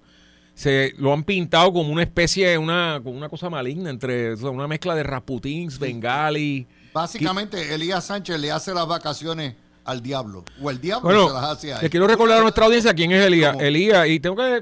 Se 0.61 0.93
lo 0.99 1.11
han 1.11 1.23
pintado 1.23 1.73
como 1.73 1.91
una 1.91 2.03
especie, 2.03 2.55
una, 2.55 3.01
como 3.03 3.17
una 3.17 3.29
cosa 3.29 3.49
maligna, 3.49 3.89
entre 3.89 4.35
una 4.35 4.67
mezcla 4.67 4.93
de 4.93 5.01
Raputins, 5.01 5.79
Bengali. 5.79 6.67
Básicamente, 6.93 7.73
Elías 7.73 8.05
Sánchez 8.05 8.39
le 8.39 8.51
hace 8.51 8.71
las 8.71 8.85
vacaciones 8.85 9.55
al 9.85 10.03
diablo. 10.03 10.45
O 10.61 10.69
el 10.69 10.79
diablo 10.79 11.29
se 11.29 11.33
las 11.33 11.43
hace 11.45 11.73
a 11.73 11.77
él. 11.77 11.81
Le 11.81 11.89
quiero 11.89 12.05
recordar 12.05 12.37
a 12.37 12.41
nuestra 12.43 12.67
audiencia 12.67 12.93
quién 12.93 13.11
es 13.11 13.25
Elías. 13.25 13.57
Elías, 13.59 14.07
y 14.07 14.19
tengo 14.19 14.35
que, 14.35 14.57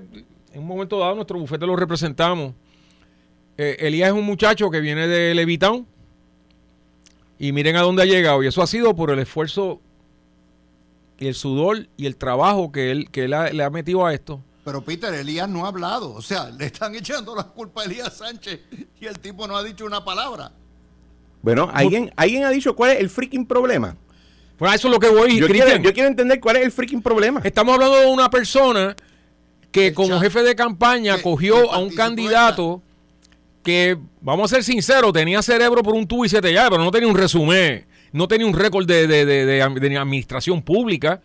en 0.54 0.62
un 0.62 0.68
momento 0.68 0.98
dado, 1.00 1.16
nuestro 1.16 1.38
bufete 1.38 1.66
lo 1.66 1.76
representamos. 1.76 2.54
Eh, 3.58 3.76
Elías 3.82 4.08
es 4.08 4.16
un 4.16 4.24
muchacho 4.24 4.72
que 4.72 4.80
viene 4.80 5.06
de 5.06 5.36
Levitown. 5.36 5.86
Y 7.40 7.52
miren 7.52 7.76
a 7.76 7.82
dónde 7.82 8.04
ha 8.04 8.06
llegado. 8.06 8.42
Y 8.42 8.48
eso 8.48 8.62
ha 8.62 8.68
sido 8.68 8.96
por 8.96 9.12
el 9.12 9.20
esfuerzo 9.20 9.82
y 11.20 11.28
el 11.28 11.36
sudor 11.36 11.90
y 11.98 12.06
el 12.06 12.16
trabajo 12.16 12.72
que 12.72 12.90
él, 12.90 13.10
que 13.12 13.28
le 13.28 13.64
ha 13.66 13.70
metido 13.70 14.06
a 14.06 14.14
esto. 14.14 14.42
Pero 14.70 14.84
Peter, 14.84 15.12
Elías 15.16 15.50
no 15.50 15.66
ha 15.66 15.70
hablado. 15.70 16.14
O 16.14 16.22
sea, 16.22 16.52
le 16.52 16.68
están 16.68 16.94
echando 16.94 17.36
la 17.36 17.42
culpa 17.42 17.82
a 17.82 17.86
Elías 17.86 18.16
Sánchez 18.16 18.60
y 19.02 19.06
el 19.08 19.18
tipo 19.18 19.48
no 19.48 19.58
ha 19.58 19.64
dicho 19.64 19.84
una 19.84 20.06
palabra. 20.06 20.52
Bueno, 21.42 21.72
¿alguien, 21.74 22.14
¿alguien 22.16 22.44
ha 22.44 22.52
dicho 22.52 22.76
cuál 22.76 22.92
es 22.92 23.00
el 23.00 23.10
freaking 23.10 23.48
problema? 23.48 23.98
Bueno, 24.60 24.76
eso 24.76 24.88
es 24.88 24.94
lo 24.94 25.00
que 25.00 25.10
voy, 25.10 25.40
yo 25.40 25.48
quiero, 25.48 25.76
yo 25.78 25.92
quiero 25.92 26.08
entender 26.08 26.40
cuál 26.40 26.58
es 26.58 26.66
el 26.66 26.72
freaking 26.72 27.02
problema. 27.02 27.42
Estamos 27.44 27.74
hablando 27.74 27.96
de 27.96 28.06
una 28.06 28.30
persona 28.30 28.96
que 29.72 29.92
como 29.92 30.20
jefe 30.20 30.44
de 30.44 30.56
campaña 30.56 31.20
cogió 31.20 31.72
a 31.74 31.80
un 31.80 31.90
candidato 31.90 32.84
que, 33.64 33.98
vamos 34.22 34.52
a 34.52 34.56
ser 34.56 34.64
sinceros, 34.64 35.12
tenía 35.14 35.42
cerebro 35.42 35.82
por 35.82 35.96
un 35.96 36.06
tubo 36.06 36.26
y 36.26 36.30
siete 36.30 36.54
llaves, 36.54 36.70
pero 36.70 36.84
no 36.84 36.92
tenía 36.92 37.08
un 37.08 37.18
resumen 37.18 37.88
no 38.12 38.28
tenía 38.28 38.48
un 38.48 38.54
récord 38.54 38.86
de, 38.86 39.98
administración 40.00 40.62
pública 40.62 41.22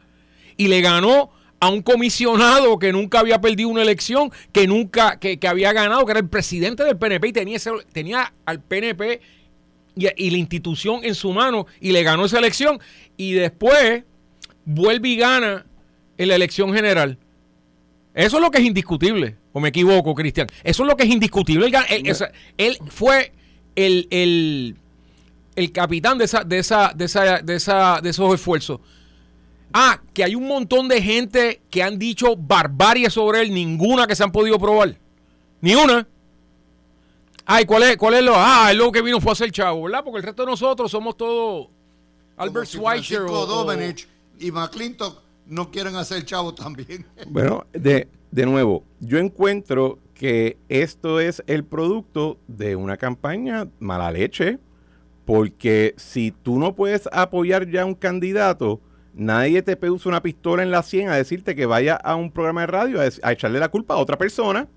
y 0.57 0.69
le 0.69 0.81
ganó 0.81 1.31
a 1.65 1.69
un 1.69 1.81
comisionado 1.81 2.79
que 2.79 2.93
nunca 2.93 3.21
había 3.21 3.41
perdido 3.41 3.71
una 3.71 3.81
elección, 3.81 4.31
que 4.53 4.67
nunca, 4.67 5.19
que, 5.19 5.39
había 5.49 5.73
ganado, 5.73 6.05
que 6.05 6.13
era 6.13 6.21
el 6.21 6.29
presidente 6.29 6.85
del 6.85 6.99
PNP 6.99 7.29
y 7.29 7.33
tenía, 7.33 7.59
tenía 7.91 8.35
al 8.45 8.61
PNP 8.61 9.21
y, 9.97 10.31
la 10.31 10.37
institución 10.37 11.01
en 11.05 11.15
su 11.15 11.33
mano 11.33 11.67
y 11.81 11.93
le 11.93 12.03
ganó 12.03 12.27
esa 12.27 12.39
elección 12.39 12.79
y 13.17 13.33
después 13.33 14.05
vuelve 14.67 15.09
y 15.09 15.17
gana 15.17 15.65
en 16.19 16.29
la 16.29 16.35
elección 16.35 16.75
general. 16.75 17.17
Eso 18.13 18.37
es 18.37 18.43
lo 18.43 18.51
que 18.51 18.59
es 18.59 18.65
indiscutible, 18.65 19.37
o 19.55 19.59
me 19.59 19.71
equivoco, 19.71 20.15
Cristian. 20.15 20.49
Eso 20.63 20.83
es 20.83 20.87
lo 20.87 20.97
que 20.99 21.05
es 21.05 21.11
indiscutible. 21.11 21.73
Él, 22.59 22.79
fue 22.91 23.33
el 23.75 24.77
el 25.57 25.73
capitán 25.73 26.19
de, 26.19 26.25
esa, 26.25 26.45
de, 26.45 26.59
esa, 26.59 26.93
de, 26.95 27.05
esa, 27.05 27.41
de, 27.41 27.55
esa, 27.55 28.01
de 28.03 28.11
esos 28.11 28.35
esfuerzos. 28.35 28.81
Ah, 29.77 30.01
que 30.13 30.23
hay 30.23 30.37
un 30.37 30.47
montón 30.47 30.87
de 30.87 31.03
gente 31.03 31.61
que 31.69 31.83
han 31.83 31.99
dicho 31.99 32.37
barbarie 32.37 33.11
sobre 33.11 33.41
él, 33.41 33.53
ninguna 33.53 34.07
que 34.07 34.15
se 34.15 34.23
han 34.23 34.31
podido 34.31 34.57
probar. 34.57 34.97
Ni 35.61 35.75
una. 35.75 36.07
Ay, 37.45 37.65
¿cuál 37.65 37.83
es, 37.83 37.97
cuál 37.97 38.15
es 38.15 38.23
lo? 38.23 38.35
Ah, 38.37 38.73
lo 38.73 38.93
que 38.93 39.03
vino 39.03 39.21
fue 39.21 39.31
a 39.31 39.33
hacer 39.33 39.51
chavo, 39.51 39.83
¿verdad? 39.83 40.05
Porque 40.05 40.19
el 40.19 40.23
resto 40.23 40.45
de 40.45 40.51
nosotros 40.51 40.89
somos 40.91 41.17
todos 41.17 41.67
Albert 42.37 42.69
Schweitzer 42.69 43.23
o, 43.29 43.67
y 44.39 44.53
McClintock 44.53 45.21
no 45.47 45.71
quieren 45.73 45.97
hacer 45.97 46.25
chavo 46.25 46.55
también. 46.55 47.05
Bueno, 47.27 47.67
de, 47.73 48.07
de 48.31 48.47
nuevo, 48.47 48.85
yo 49.01 49.19
encuentro 49.19 49.99
que 50.15 50.57
esto 50.69 51.19
es 51.19 51.43
el 51.49 51.65
producto 51.65 52.39
de 52.47 52.77
una 52.77 52.97
campaña 52.97 53.69
mala 53.81 54.13
leche 54.13 54.61
porque 55.25 55.95
si 55.97 56.31
tú 56.31 56.61
no 56.61 56.77
puedes 56.77 57.09
apoyar 57.11 57.69
ya 57.69 57.83
a 57.83 57.87
un 57.87 57.95
candidato, 57.95 58.81
nadie 59.15 59.63
te 59.63 59.77
puso 59.77 60.09
una 60.09 60.23
pistola 60.23 60.63
en 60.63 60.71
la 60.71 60.83
sien 60.83 61.09
a 61.09 61.17
decirte 61.17 61.55
que 61.55 61.67
vaya 61.67 61.95
a 61.95 62.17
un 62.17 62.31
programa 62.31 62.63
de 62.63 62.67
radio 62.67 63.01
a, 63.01 63.33
echarle 63.33 63.59
la 63.59 63.69
culpa 63.69 63.95
a 63.95 63.99
otra 63.99 64.19
persona. 64.19 64.69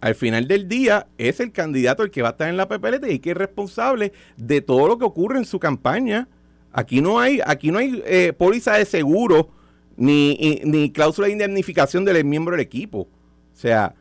Al 0.00 0.14
final 0.14 0.48
del 0.48 0.68
día 0.68 1.08
es 1.18 1.40
el 1.40 1.52
candidato 1.52 2.02
el 2.02 2.10
que 2.10 2.22
va 2.22 2.28
a 2.28 2.30
estar 2.32 2.48
en 2.48 2.56
la 2.56 2.68
PPLT 2.68 3.10
y 3.10 3.18
que 3.18 3.32
es 3.32 3.36
responsable 3.36 4.12
de 4.36 4.62
todo 4.62 4.88
lo 4.88 4.98
que 4.98 5.04
ocurre 5.04 5.38
en 5.38 5.44
su 5.44 5.58
campaña. 5.58 6.28
Aquí 6.72 7.02
no 7.02 7.18
hay, 7.18 7.40
aquí 7.44 7.70
no 7.70 7.78
hay 7.78 8.02
eh, 8.06 8.32
póliza 8.32 8.74
de 8.74 8.84
seguro 8.86 9.50
ni, 9.96 10.60
ni 10.64 10.90
cláusula 10.90 11.26
de 11.26 11.34
indemnificación 11.34 12.04
del 12.04 12.24
miembro 12.24 12.52
del 12.52 12.62
equipo. 12.64 13.00
O 13.00 13.56
sea, 13.56 13.94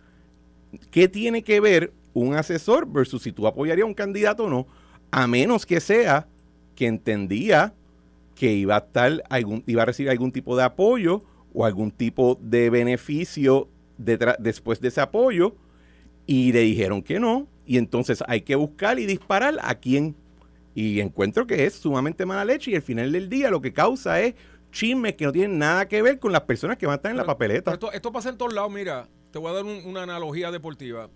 ¿qué 0.92 1.10
tiene 1.10 1.44
que 1.44 1.60
ver 1.60 1.92
un 2.14 2.36
asesor 2.36 2.88
versus 2.90 3.24
si 3.24 3.32
tú 3.32 3.46
apoyarías 3.46 3.84
a 3.84 3.88
un 3.88 3.94
candidato 3.94 4.46
o 4.46 4.50
no? 4.50 4.68
a 5.12 5.28
menos 5.28 5.66
que 5.66 5.80
sea 5.80 6.28
que 6.76 6.88
entendía 6.88 7.74
que 8.40 8.54
iba 8.54 8.76
a 8.78 8.80
estar 8.80 9.22
algún, 9.30 9.66
iba 9.68 9.82
a 9.82 9.86
recibir 9.86 10.10
algún 10.10 10.32
tipo 10.32 10.56
de 10.56 10.64
apoyo 10.64 11.22
o 11.54 11.66
algún 11.66 11.92
tipo 11.92 12.40
de 12.42 12.70
beneficio 12.70 13.68
después 13.98 14.80
de 14.80 14.88
ese 14.88 15.02
apoyo 15.02 15.58
y 16.26 16.54
le 16.54 16.62
dijeron 16.62 17.02
que 17.02 17.20
no. 17.20 17.48
Y 17.66 17.78
entonces 17.78 18.24
hay 18.28 18.42
que 18.42 18.56
buscar 18.56 18.98
y 18.98 19.06
disparar 19.06 19.58
a 19.62 19.76
quién. 19.76 20.16
Y 20.74 21.02
encuentro 21.02 21.46
que 21.48 21.66
es 21.66 21.74
sumamente 21.74 22.26
mala 22.26 22.46
leche 22.46 22.72
y 22.72 22.76
al 22.76 22.82
final 22.82 23.12
del 23.12 23.28
día 23.28 23.50
lo 23.50 23.60
que 23.60 23.74
causa 23.74 24.22
es 24.22 24.36
chismes 24.72 25.16
que 25.16 25.26
no 25.26 25.34
tienen 25.34 25.60
nada 25.60 25.90
que 25.90 26.02
ver 26.02 26.18
con 26.18 26.32
las 26.32 26.44
personas 26.44 26.78
que 26.78 26.86
van 26.86 26.94
a 26.94 26.96
estar 26.96 27.12
en 27.12 27.18
la 27.18 27.26
papeleta. 27.26 27.78
Esto, 27.92 28.12
pasa 28.14 28.30
en 28.30 28.38
todos 28.38 28.54
lados, 28.54 28.72
mira, 28.72 29.10
te 29.32 29.40
voy 29.40 29.52
a 29.52 29.56
dar 29.56 29.66
una 29.66 30.04
analogía 30.04 30.50
deportiva. 30.50 31.10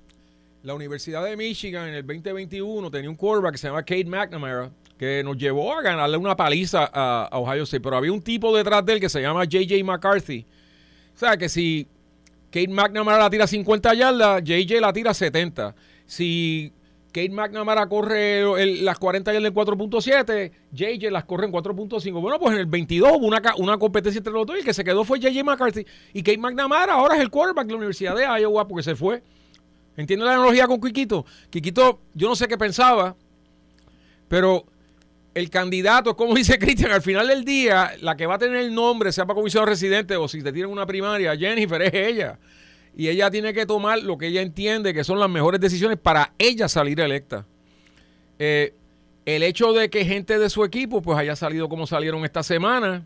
La 0.61 0.74
Universidad 0.74 1.24
de 1.24 1.38
Michigan 1.38 1.88
en 1.88 1.95
el 1.95 2.05
2021 2.05 2.91
tenía 2.91 3.09
un 3.09 3.15
quarterback 3.15 3.53
que 3.53 3.57
se 3.59 3.67
llama 3.67 3.84
Kate 3.84 4.05
McNamara, 4.05 4.74
que 5.04 5.22
nos 5.22 5.38
llevó 5.38 5.74
a 5.74 5.82
ganarle 5.82 6.16
una 6.16 6.36
paliza 6.36 6.89
a, 6.93 7.30
Ohio 7.34 7.64
State, 7.64 7.82
pero 7.82 7.97
había 7.97 8.14
un 8.14 8.22
tipo 8.22 8.56
detrás 8.56 8.86
de 8.86 8.93
él 8.93 8.99
que 9.01 9.10
se 9.10 9.22
llama 9.22 9.43
JJ 9.43 9.84
McCarthy. 9.84 10.45
O 11.14 11.18
sea, 11.18 11.36
que 11.36 11.49
si 11.49 11.88
Kate 12.49 12.70
McNamara 12.70 13.20
la 13.20 13.30
tira 13.30 13.45
50 13.45 13.93
yardas, 13.95 14.43
JJ 14.43 14.80
la 14.80 14.93
tira 14.93 15.14
70. 15.14 15.76
Si 16.06 16.72
Kate 17.08 17.32
McNamara 17.32 17.86
corre 17.88 18.66
las 18.82 18.97
40 18.97 19.34
yardas 19.34 19.49
en 19.49 19.56
4.7, 19.56 20.51
JJ 20.72 21.12
las 21.12 21.26
corre 21.26 21.47
en 21.47 21.51
4.5. 21.51 22.22
Bueno, 22.22 22.39
pues 22.39 22.54
en 22.54 22.60
el 22.62 22.66
22 22.68 23.12
hubo 23.18 23.28
una, 23.28 23.41
una 23.58 23.78
competencia 23.78 24.20
entre 24.20 24.32
los 24.32 24.47
dos 24.47 24.56
y 24.56 24.60
el 24.60 24.66
que 24.66 24.74
se 24.74 24.86
quedó 24.86 25.04
fue 25.04 25.20
JJ 25.20 25.43
McCarthy. 25.43 25.86
Y 26.14 26.24
Kate 26.24 26.38
McNamara 26.38 26.93
ahora 26.93 27.16
es 27.16 27.22
el 27.22 27.30
quarterback 27.30 27.66
de 27.66 27.74
la 27.74 27.78
Universidad 27.78 28.16
de 28.16 28.41
Iowa 28.41 28.66
porque 28.70 28.84
se 28.84 28.95
fue. 28.95 29.22
¿Entiendes 29.97 30.26
la 30.26 30.36
analogía 30.36 30.66
con 30.66 30.80
Quiquito? 30.80 31.26
Quiquito, 31.49 31.99
yo 32.14 32.30
no 32.30 32.36
sé 32.38 32.47
qué 32.47 32.58
pensaba, 32.58 33.16
pero 34.30 34.66
el 35.34 35.49
candidato, 35.49 36.15
como 36.15 36.34
dice 36.36 36.57
Cristian, 36.57 36.91
al 36.91 37.01
final 37.01 37.27
del 37.27 37.43
día, 37.43 37.91
la 38.01 38.15
que 38.15 38.25
va 38.25 38.36
a 38.36 38.39
tener 38.39 38.57
el 38.57 38.73
nombre, 38.73 39.11
sea 39.11 39.25
para 39.25 39.36
comisión 39.36 39.65
residente 39.65 40.15
o 40.15 40.27
si 40.27 40.41
te 40.41 40.51
tienen 40.51 40.71
una 40.71 40.86
primaria, 40.86 41.36
Jennifer, 41.36 41.81
es 41.81 41.93
ella. 41.93 42.39
y 42.95 43.07
ella 43.07 43.31
tiene 43.31 43.53
que 43.53 43.65
tomar 43.65 44.01
lo 44.03 44.17
que 44.17 44.27
ella 44.27 44.41
entiende 44.41 44.93
que 44.93 45.03
son 45.03 45.19
las 45.19 45.29
mejores 45.29 45.59
decisiones 45.59 45.97
para 45.97 46.34
ella 46.38 46.67
salir 46.67 46.99
electa. 46.99 47.45
Eh, 48.39 48.73
el 49.25 49.43
hecho 49.43 49.73
de 49.73 49.89
que 49.89 50.05
gente 50.05 50.38
de 50.38 50.49
su 50.49 50.63
equipo 50.63 51.01
pues 51.01 51.17
haya 51.17 51.36
salido 51.36 51.69
como 51.69 51.88
salieron 51.88 52.25
esta 52.25 52.43
semana, 52.43 53.05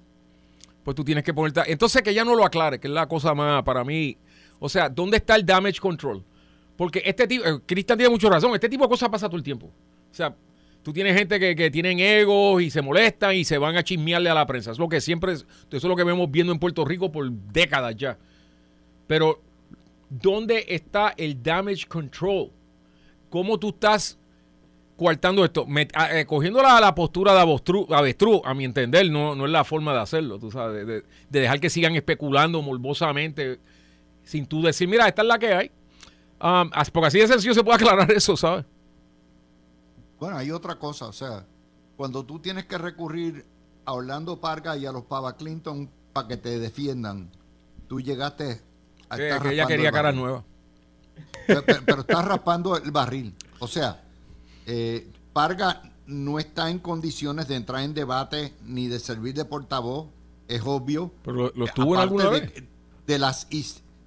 pues 0.84 0.95
tú 0.95 1.03
tienes 1.03 1.23
que 1.23 1.34
ponerte... 1.34 1.61
Entonces 1.67 2.01
que 2.01 2.09
ella 2.09 2.25
no 2.25 2.36
lo 2.36 2.45
aclare, 2.45 2.80
que 2.80 2.88
es 2.88 2.93
la 2.93 3.07
cosa 3.07 3.34
más 3.34 3.61
para 3.63 3.84
mí. 3.84 4.17
O 4.59 4.67
sea, 4.67 4.89
¿dónde 4.89 5.17
está 5.17 5.36
el 5.36 5.45
damage 5.45 5.80
control? 5.80 6.23
Porque 6.75 7.01
este 7.05 7.28
tipo, 7.28 7.45
eh, 7.45 7.59
Cristian 7.65 7.97
tiene 7.97 8.09
mucha 8.09 8.30
razón, 8.30 8.53
este 8.53 8.69
tipo 8.69 8.84
de 8.84 8.89
cosas 8.89 9.09
pasa 9.09 9.28
todo 9.28 9.38
el 9.38 9.43
tiempo. 9.43 9.67
O 9.67 10.15
sea, 10.15 10.36
tú 10.88 10.93
tienes 10.93 11.17
gente 11.17 11.38
que, 11.38 11.53
que 11.53 11.69
tienen 11.69 11.99
egos 11.99 12.61
y 12.61 12.69
se 12.69 12.81
molestan 12.81 13.35
y 13.35 13.43
se 13.43 13.57
van 13.57 13.75
a 13.75 13.83
chismearle 13.83 14.29
a 14.29 14.33
la 14.33 14.47
prensa. 14.47 14.71
Es 14.71 14.79
lo 14.79 14.88
que 14.88 15.01
siempre, 15.01 15.33
eso 15.33 15.45
es 15.69 15.83
lo 15.83 15.97
que 15.97 16.05
vemos 16.05 16.31
viendo 16.31 16.53
en 16.53 16.59
Puerto 16.59 16.85
Rico 16.85 17.11
por 17.11 17.29
décadas 17.29 17.93
ya. 17.97 18.17
Pero, 19.05 19.41
¿dónde 20.09 20.63
está 20.69 21.13
el 21.17 21.43
damage 21.43 21.88
control? 21.89 22.51
¿Cómo 23.29 23.59
tú 23.59 23.67
estás 23.67 24.17
coartando 24.95 25.43
esto, 25.43 25.67
eh, 25.75 26.25
cogiendo 26.25 26.63
la, 26.63 26.95
postura 26.95 27.33
de 27.33 27.41
avestruz, 27.41 28.41
a 28.45 28.53
mi 28.53 28.63
entender, 28.63 29.11
no, 29.11 29.35
no 29.35 29.45
es 29.45 29.51
la 29.51 29.65
forma 29.65 29.91
de 29.91 29.99
hacerlo, 29.99 30.39
tú 30.39 30.51
sabes, 30.51 30.88
de, 30.88 31.03
dejar 31.29 31.59
que 31.59 31.69
sigan 31.69 31.97
especulando 31.97 32.61
morbosamente 32.61 33.59
sin 34.23 34.45
tú 34.45 34.61
decir, 34.61 34.88
mira, 34.88 35.05
esta 35.05 35.21
es 35.21 35.27
la 35.27 35.38
que 35.38 35.53
hay. 35.53 35.71
Um, 36.41 36.69
porque 36.93 37.07
así 37.07 37.19
de 37.19 37.27
sencillo 37.27 37.53
se 37.53 37.61
puede 37.61 37.75
aclarar 37.75 38.09
eso, 38.15 38.38
¿sabes? 38.38 38.63
Bueno, 40.20 40.38
hay 40.38 40.51
otra 40.51 40.80
cosa, 40.80 41.07
o 41.07 41.13
sea, 41.13 41.45
cuando 41.95 42.26
tú 42.26 42.39
tienes 42.39 42.65
que 42.65 42.78
recurrir 42.78 43.45
a 43.86 43.93
Orlando 43.93 44.39
Parga 44.39 44.76
y 44.78 44.86
a 44.86 44.91
los 44.91 45.03
Pava 45.03 45.36
Clinton 45.38 45.89
para 46.13 46.28
que 46.28 46.38
te 46.38 46.59
defiendan, 46.59 47.32
tú 47.88 48.01
llegaste 48.01 48.61
a 49.09 49.18
que, 49.18 49.38
que 49.41 49.53
ella 49.53 49.68
quería 49.68 49.91
cara 49.91 50.11
nueva. 50.11 50.43
Pero, 51.45 51.63
pero 51.86 52.01
estás 52.01 52.26
raspando 52.26 52.76
el 52.78 52.91
barril. 52.91 53.34
O 53.59 53.68
sea, 53.68 54.03
eh, 54.65 55.11
Parga 55.34 55.84
no 56.07 56.39
está 56.39 56.70
en 56.70 56.80
condiciones 56.80 57.47
de 57.47 57.55
entrar 57.55 57.84
en 57.84 57.93
debate 57.93 58.53
ni 58.63 58.88
de 58.88 58.99
servir 58.99 59.34
de 59.34 59.45
portavoz, 59.45 60.07
es 60.47 60.61
obvio. 60.65 61.11
Pero 61.24 61.51
lo, 61.55 61.65
estuvo 61.65 61.95
en 61.95 62.01
alguna 62.01 62.30
de, 62.30 62.41
vez. 62.41 62.63
De 63.05 63.20
las, 63.20 63.47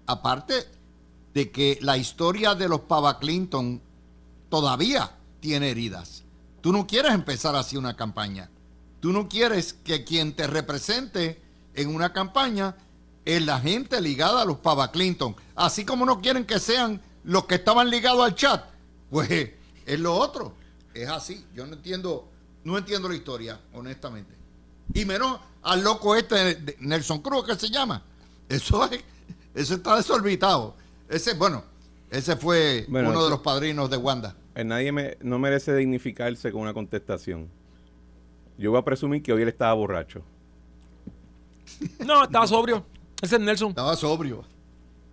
aparte 0.06 0.54
de 1.34 1.50
que 1.50 1.78
la 1.80 1.96
historia 1.96 2.54
de 2.54 2.68
los 2.68 2.80
Pava 2.80 3.18
Clinton 3.18 3.80
todavía 4.48 5.12
tiene 5.40 5.70
heridas. 5.70 6.24
Tú 6.60 6.72
no 6.72 6.86
quieres 6.86 7.12
empezar 7.12 7.56
así 7.56 7.76
una 7.76 7.96
campaña. 7.96 8.50
Tú 9.00 9.12
no 9.12 9.28
quieres 9.28 9.72
que 9.72 10.04
quien 10.04 10.34
te 10.34 10.46
represente 10.46 11.40
en 11.74 11.94
una 11.94 12.12
campaña 12.12 12.76
es 13.24 13.44
la 13.44 13.60
gente 13.60 14.00
ligada 14.00 14.42
a 14.42 14.44
los 14.44 14.58
Pava 14.58 14.90
Clinton. 14.90 15.34
Así 15.54 15.84
como 15.84 16.04
no 16.04 16.20
quieren 16.20 16.44
que 16.44 16.58
sean 16.58 17.00
los 17.24 17.46
que 17.46 17.56
estaban 17.56 17.88
ligados 17.90 18.24
al 18.24 18.34
chat. 18.34 18.64
Pues 19.10 19.52
es 19.86 20.00
lo 20.00 20.14
otro. 20.14 20.54
Es 20.94 21.08
así. 21.08 21.44
Yo 21.54 21.66
no 21.66 21.74
entiendo, 21.74 22.28
no 22.64 22.76
entiendo 22.76 23.08
la 23.08 23.14
historia, 23.14 23.60
honestamente. 23.72 24.34
Y 24.92 25.04
menos 25.04 25.40
al 25.62 25.82
loco 25.82 26.16
este 26.16 26.54
de 26.56 26.76
Nelson 26.80 27.20
Cruz, 27.20 27.44
que 27.46 27.54
se 27.56 27.70
llama. 27.70 28.02
Eso 28.48 28.84
es, 28.90 29.00
eso 29.54 29.74
está 29.74 29.96
desorbitado. 29.96 30.74
Ese, 31.08 31.34
bueno, 31.34 31.64
ese 32.10 32.36
fue 32.36 32.86
uno 32.88 33.24
de 33.24 33.30
los 33.30 33.40
padrinos 33.40 33.88
de 33.88 33.96
Wanda. 33.96 34.34
Eh, 34.54 34.64
nadie 34.64 34.92
me, 34.92 35.16
no 35.20 35.38
merece 35.38 35.74
dignificarse 35.74 36.50
con 36.52 36.62
una 36.62 36.74
contestación. 36.74 37.48
Yo 38.58 38.70
voy 38.70 38.80
a 38.80 38.84
presumir 38.84 39.22
que 39.22 39.32
hoy 39.32 39.42
él 39.42 39.48
estaba 39.48 39.72
borracho. 39.74 40.22
No, 42.04 42.24
estaba 42.24 42.46
sobrio. 42.46 42.84
Ese 43.22 43.36
es 43.36 43.40
Nelson. 43.40 43.70
Estaba 43.70 43.96
sobrio. 43.96 44.44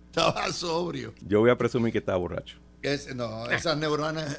Estaba 0.06 0.52
sobrio. 0.52 1.14
Yo 1.26 1.40
voy 1.40 1.50
a 1.50 1.56
presumir 1.56 1.92
que 1.92 1.98
estaba 1.98 2.18
borracho 2.18 2.58
no, 3.14 3.46
esas 3.50 3.76
neuronas, 3.76 4.38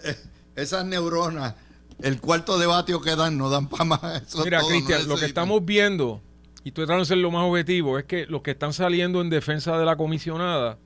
esas 0.55 0.85
neuronas, 0.85 1.55
el 2.01 2.19
cuarto 2.21 2.57
de 2.57 2.65
vatio 2.65 3.01
que 3.01 3.15
dan 3.15 3.37
no 3.37 3.49
dan 3.49 3.67
para 3.67 3.83
más. 3.83 4.35
Mira, 4.43 4.61
Cristian, 4.67 5.07
lo 5.07 5.17
que 5.17 5.25
estamos 5.25 5.63
viendo, 5.65 6.21
y 6.63 6.69
estoy 6.69 6.85
tratando 6.85 7.03
de 7.03 7.07
ser 7.07 7.17
lo 7.17 7.31
más 7.31 7.43
objetivo, 7.43 7.99
es 7.99 8.05
que 8.05 8.25
los 8.27 8.41
que 8.41 8.51
están 8.51 8.73
saliendo 8.73 9.21
en 9.21 9.29
defensa 9.29 9.77
de 9.77 9.85
la 9.85 9.95
comisionada 9.97 10.77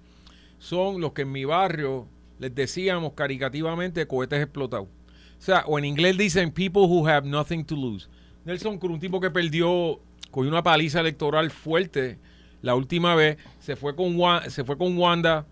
son 0.60 1.02
los 1.02 1.14
que 1.14 1.24
en 1.24 1.32
mi 1.32 1.46
barrio 1.46 2.08
les 2.40 2.54
decíamos 2.54 3.14
caricativamente 3.14 4.06
cohetes 4.08 4.42
explotados. 4.42 4.88
O 4.88 5.42
sea, 5.46 5.64
o 5.68 5.78
en 5.78 5.86
inglés 5.86 6.18
dicen 6.18 6.52
people 6.52 6.84
who 6.84 7.08
have 7.08 7.28
nothing 7.28 7.66
to 7.66 7.76
lose. 7.76 8.08
Nelson 8.46 8.78
Cruz, 8.78 8.94
un 8.94 9.00
tipo 9.00 9.20
que 9.20 9.30
perdió, 9.30 10.00
con 10.32 10.48
una 10.48 10.64
paliza 10.64 11.00
electoral 11.00 11.52
fuerte 11.52 12.18
la 12.62 12.76
última 12.76 13.14
vez, 13.16 13.38
se 13.60 13.76
fue 13.76 13.96
con, 13.96 14.18
Wanda 14.18 15.46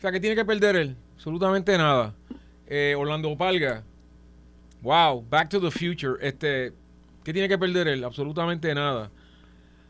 sea, 0.00 0.12
¿qué 0.12 0.18
tiene 0.18 0.34
que 0.34 0.46
perder 0.46 0.76
él? 0.76 0.96
Absolutamente 1.14 1.76
nada. 1.76 2.14
Eh, 2.66 2.94
Orlando 2.96 3.36
Palga. 3.36 3.84
Wow, 4.80 5.26
Back 5.28 5.50
to 5.50 5.60
the 5.60 5.70
Future. 5.70 6.14
Este, 6.26 6.72
¿Qué 7.22 7.34
tiene 7.34 7.48
que 7.48 7.58
perder 7.58 7.86
él? 7.86 8.02
Absolutamente 8.02 8.74
nada. 8.74 9.10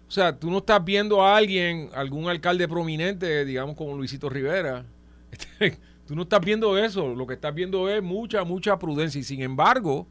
O 0.08 0.10
sea, 0.10 0.36
tú 0.36 0.50
no 0.50 0.58
estás 0.58 0.84
viendo 0.84 1.22
a 1.22 1.36
alguien, 1.36 1.90
algún 1.94 2.28
alcalde 2.28 2.66
prominente, 2.66 3.44
digamos 3.44 3.76
como 3.76 3.96
Luisito 3.96 4.28
Rivera. 4.28 4.84
Este, 5.30 5.78
tú 6.10 6.16
no 6.16 6.22
estás 6.22 6.40
viendo 6.40 6.76
eso. 6.76 7.14
Lo 7.14 7.24
que 7.24 7.34
estás 7.34 7.54
viendo 7.54 7.88
es 7.88 8.02
mucha, 8.02 8.42
mucha 8.42 8.76
prudencia. 8.80 9.20
Y 9.20 9.22
sin 9.22 9.42
embargo, 9.42 10.08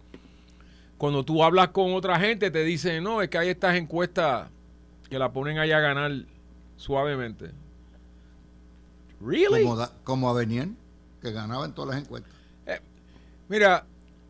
cuando 0.98 1.26
tú 1.26 1.44
hablas 1.44 1.72
con 1.72 1.94
otra 1.94 2.18
gente, 2.18 2.50
te 2.52 2.64
dicen, 2.64 3.04
no, 3.04 3.22
es 3.22 3.28
que 3.28 3.38
hay 3.38 3.50
estas 3.50 3.76
encuestas 3.76 4.50
que 5.10 5.20
la 5.20 5.34
ponen 5.34 5.60
ahí 5.60 5.74
a 5.74 5.82
ganar 5.82 6.10
suavemente. 6.78 7.52
Really? 9.20 9.66
Como, 9.66 9.90
como 10.06 10.30
Avenir, 10.30 10.70
que 11.22 11.34
ganaba 11.34 11.66
en 11.66 11.74
todas 11.74 11.96
las 11.96 12.06
encuestas. 12.06 12.32
Eh, 12.66 12.80
mira, 13.50 13.86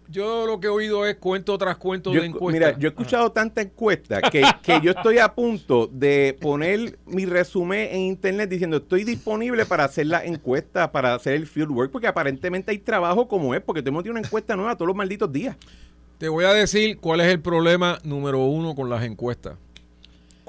yo 0.09 0.45
lo 0.45 0.59
que 0.59 0.67
he 0.67 0.69
oído 0.69 1.05
es 1.05 1.15
cuento 1.17 1.57
tras 1.57 1.77
cuento 1.77 2.11
de 2.11 2.25
encuestas. 2.25 2.53
Mira, 2.53 2.79
yo 2.79 2.87
he 2.87 2.91
escuchado 2.91 3.31
tanta 3.31 3.61
encuesta 3.61 4.21
que, 4.31 4.43
que, 4.63 4.81
yo 4.81 4.91
estoy 4.91 5.19
a 5.19 5.33
punto 5.33 5.87
de 5.87 6.35
poner 6.39 6.97
mi 7.05 7.25
resumen 7.25 7.89
en 7.91 8.01
internet 8.01 8.49
diciendo 8.49 8.77
estoy 8.77 9.03
disponible 9.03 9.65
para 9.65 9.85
hacer 9.85 10.07
la 10.07 10.25
encuesta, 10.25 10.91
para 10.91 11.13
hacer 11.13 11.35
el 11.35 11.47
field 11.47 11.71
work, 11.71 11.91
porque 11.91 12.07
aparentemente 12.07 12.71
hay 12.71 12.79
trabajo 12.79 13.27
como 13.27 13.53
es, 13.53 13.61
porque 13.61 13.81
tenemos 13.81 14.03
una 14.05 14.19
encuesta 14.19 14.55
nueva 14.55 14.75
todos 14.75 14.87
los 14.87 14.95
malditos 14.95 15.31
días. 15.31 15.55
Te 16.17 16.27
voy 16.27 16.45
a 16.45 16.53
decir 16.53 16.97
cuál 16.97 17.21
es 17.21 17.27
el 17.27 17.39
problema 17.39 17.99
número 18.03 18.43
uno 18.45 18.75
con 18.75 18.89
las 18.89 19.03
encuestas 19.03 19.55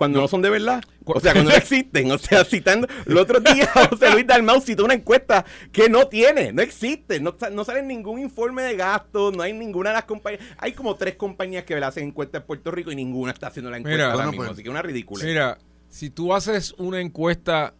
cuando 0.00 0.18
no, 0.18 0.28
son 0.28 0.40
de 0.40 0.48
verdad. 0.48 0.82
O 1.04 1.20
sea, 1.20 1.34
cuando 1.34 1.50
no 1.50 1.56
existen. 1.58 2.10
O 2.10 2.16
sea, 2.16 2.42
citando. 2.42 2.88
El 3.04 3.18
otro 3.18 3.38
día 3.38 3.70
José 3.90 4.10
Luis 4.10 4.26
Dalmau 4.26 4.58
citó 4.62 4.86
una 4.86 4.94
encuesta 4.94 5.44
que 5.72 5.90
no 5.90 6.08
tiene, 6.08 6.54
no 6.54 6.62
existe. 6.62 7.20
No, 7.20 7.36
no 7.52 7.64
sale 7.66 7.82
ningún 7.82 8.18
informe 8.18 8.62
de 8.62 8.76
gastos, 8.76 9.36
no 9.36 9.42
hay 9.42 9.52
ninguna 9.52 9.90
de 9.90 9.96
las 9.96 10.04
compañías. 10.04 10.42
Hay 10.56 10.72
como 10.72 10.94
tres 10.94 11.16
compañías 11.16 11.64
que 11.64 11.74
hacen 11.74 12.04
encuestas 12.06 12.40
en 12.40 12.46
Puerto 12.46 12.70
Rico 12.70 12.90
y 12.90 12.96
ninguna 12.96 13.32
está 13.32 13.48
haciendo 13.48 13.70
la 13.70 13.76
encuesta 13.76 14.10
ahora 14.10 14.28
mismo. 14.28 14.38
Pues, 14.38 14.52
así 14.52 14.62
que 14.62 14.70
una 14.70 14.80
ridícula. 14.80 15.22
Mira, 15.22 15.58
si 15.90 16.08
tú 16.08 16.32
haces 16.32 16.74
una 16.78 17.02
encuesta 17.02 17.74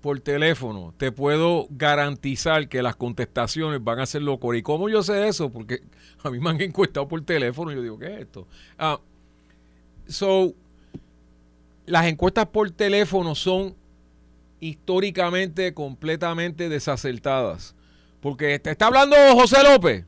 por 0.00 0.20
teléfono, 0.20 0.94
te 0.96 1.10
puedo 1.10 1.66
garantizar 1.70 2.68
que 2.68 2.84
las 2.84 2.94
contestaciones 2.94 3.82
van 3.82 3.98
a 3.98 4.06
ser 4.06 4.22
locura. 4.22 4.56
¿Y 4.56 4.62
cómo 4.62 4.88
yo 4.88 5.02
sé 5.02 5.26
eso? 5.26 5.50
Porque 5.50 5.80
a 6.22 6.30
mí 6.30 6.38
me 6.38 6.50
han 6.50 6.60
encuestado 6.60 7.08
por 7.08 7.20
teléfono 7.24 7.72
y 7.72 7.74
yo 7.74 7.82
digo, 7.82 7.98
¿qué 7.98 8.14
es 8.14 8.20
esto? 8.20 8.46
Ah, 8.78 9.00
so, 10.06 10.54
las 11.86 12.06
encuestas 12.06 12.46
por 12.46 12.70
teléfono 12.70 13.34
son 13.34 13.74
históricamente 14.60 15.74
completamente 15.74 16.68
desacertadas. 16.68 17.74
Porque 18.20 18.58
te 18.58 18.70
está 18.70 18.86
hablando 18.86 19.16
José 19.34 19.62
López 19.62 20.06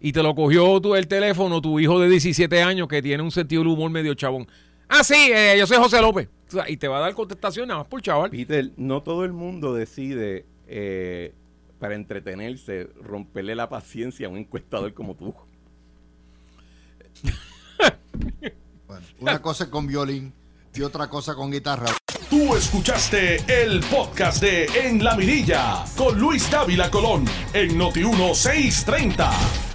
y 0.00 0.12
te 0.12 0.22
lo 0.22 0.34
cogió 0.34 0.80
tu, 0.80 0.96
el 0.96 1.06
teléfono 1.06 1.60
tu 1.60 1.78
hijo 1.78 2.00
de 2.00 2.08
17 2.08 2.62
años 2.62 2.88
que 2.88 3.00
tiene 3.00 3.22
un 3.22 3.30
sentido 3.30 3.62
del 3.62 3.72
humor 3.72 3.90
medio 3.90 4.14
chabón. 4.14 4.48
Ah, 4.88 5.04
sí, 5.04 5.30
eh, 5.32 5.54
yo 5.56 5.66
soy 5.66 5.78
José 5.78 6.00
López. 6.00 6.28
y 6.66 6.76
te 6.76 6.88
va 6.88 6.98
a 6.98 7.00
dar 7.00 7.14
contestación 7.14 7.68
nada 7.68 7.80
más 7.80 7.88
por 7.88 8.02
chaval. 8.02 8.30
Peter, 8.30 8.72
no 8.76 9.02
todo 9.02 9.24
el 9.24 9.32
mundo 9.32 9.72
decide 9.74 10.44
eh, 10.66 11.32
para 11.78 11.94
entretenerse 11.94 12.90
romperle 13.00 13.54
la 13.54 13.68
paciencia 13.68 14.26
a 14.26 14.30
un 14.30 14.38
encuestador 14.38 14.92
como 14.92 15.14
tú. 15.14 15.32
bueno, 18.88 19.06
una 19.20 19.40
cosa 19.40 19.70
con 19.70 19.86
violín 19.86 20.32
y 20.74 20.82
otra 20.82 21.08
cosa 21.08 21.34
con 21.34 21.50
guitarra. 21.50 21.90
Tú 22.30 22.56
escuchaste 22.56 23.62
el 23.62 23.80
podcast 23.80 24.42
de 24.42 24.64
En 24.64 25.04
la 25.04 25.14
Mirilla 25.14 25.84
con 25.96 26.18
Luis 26.18 26.50
Dávila 26.50 26.90
Colón 26.90 27.24
en 27.52 27.76
Noti 27.76 28.00
1630. 28.04 29.71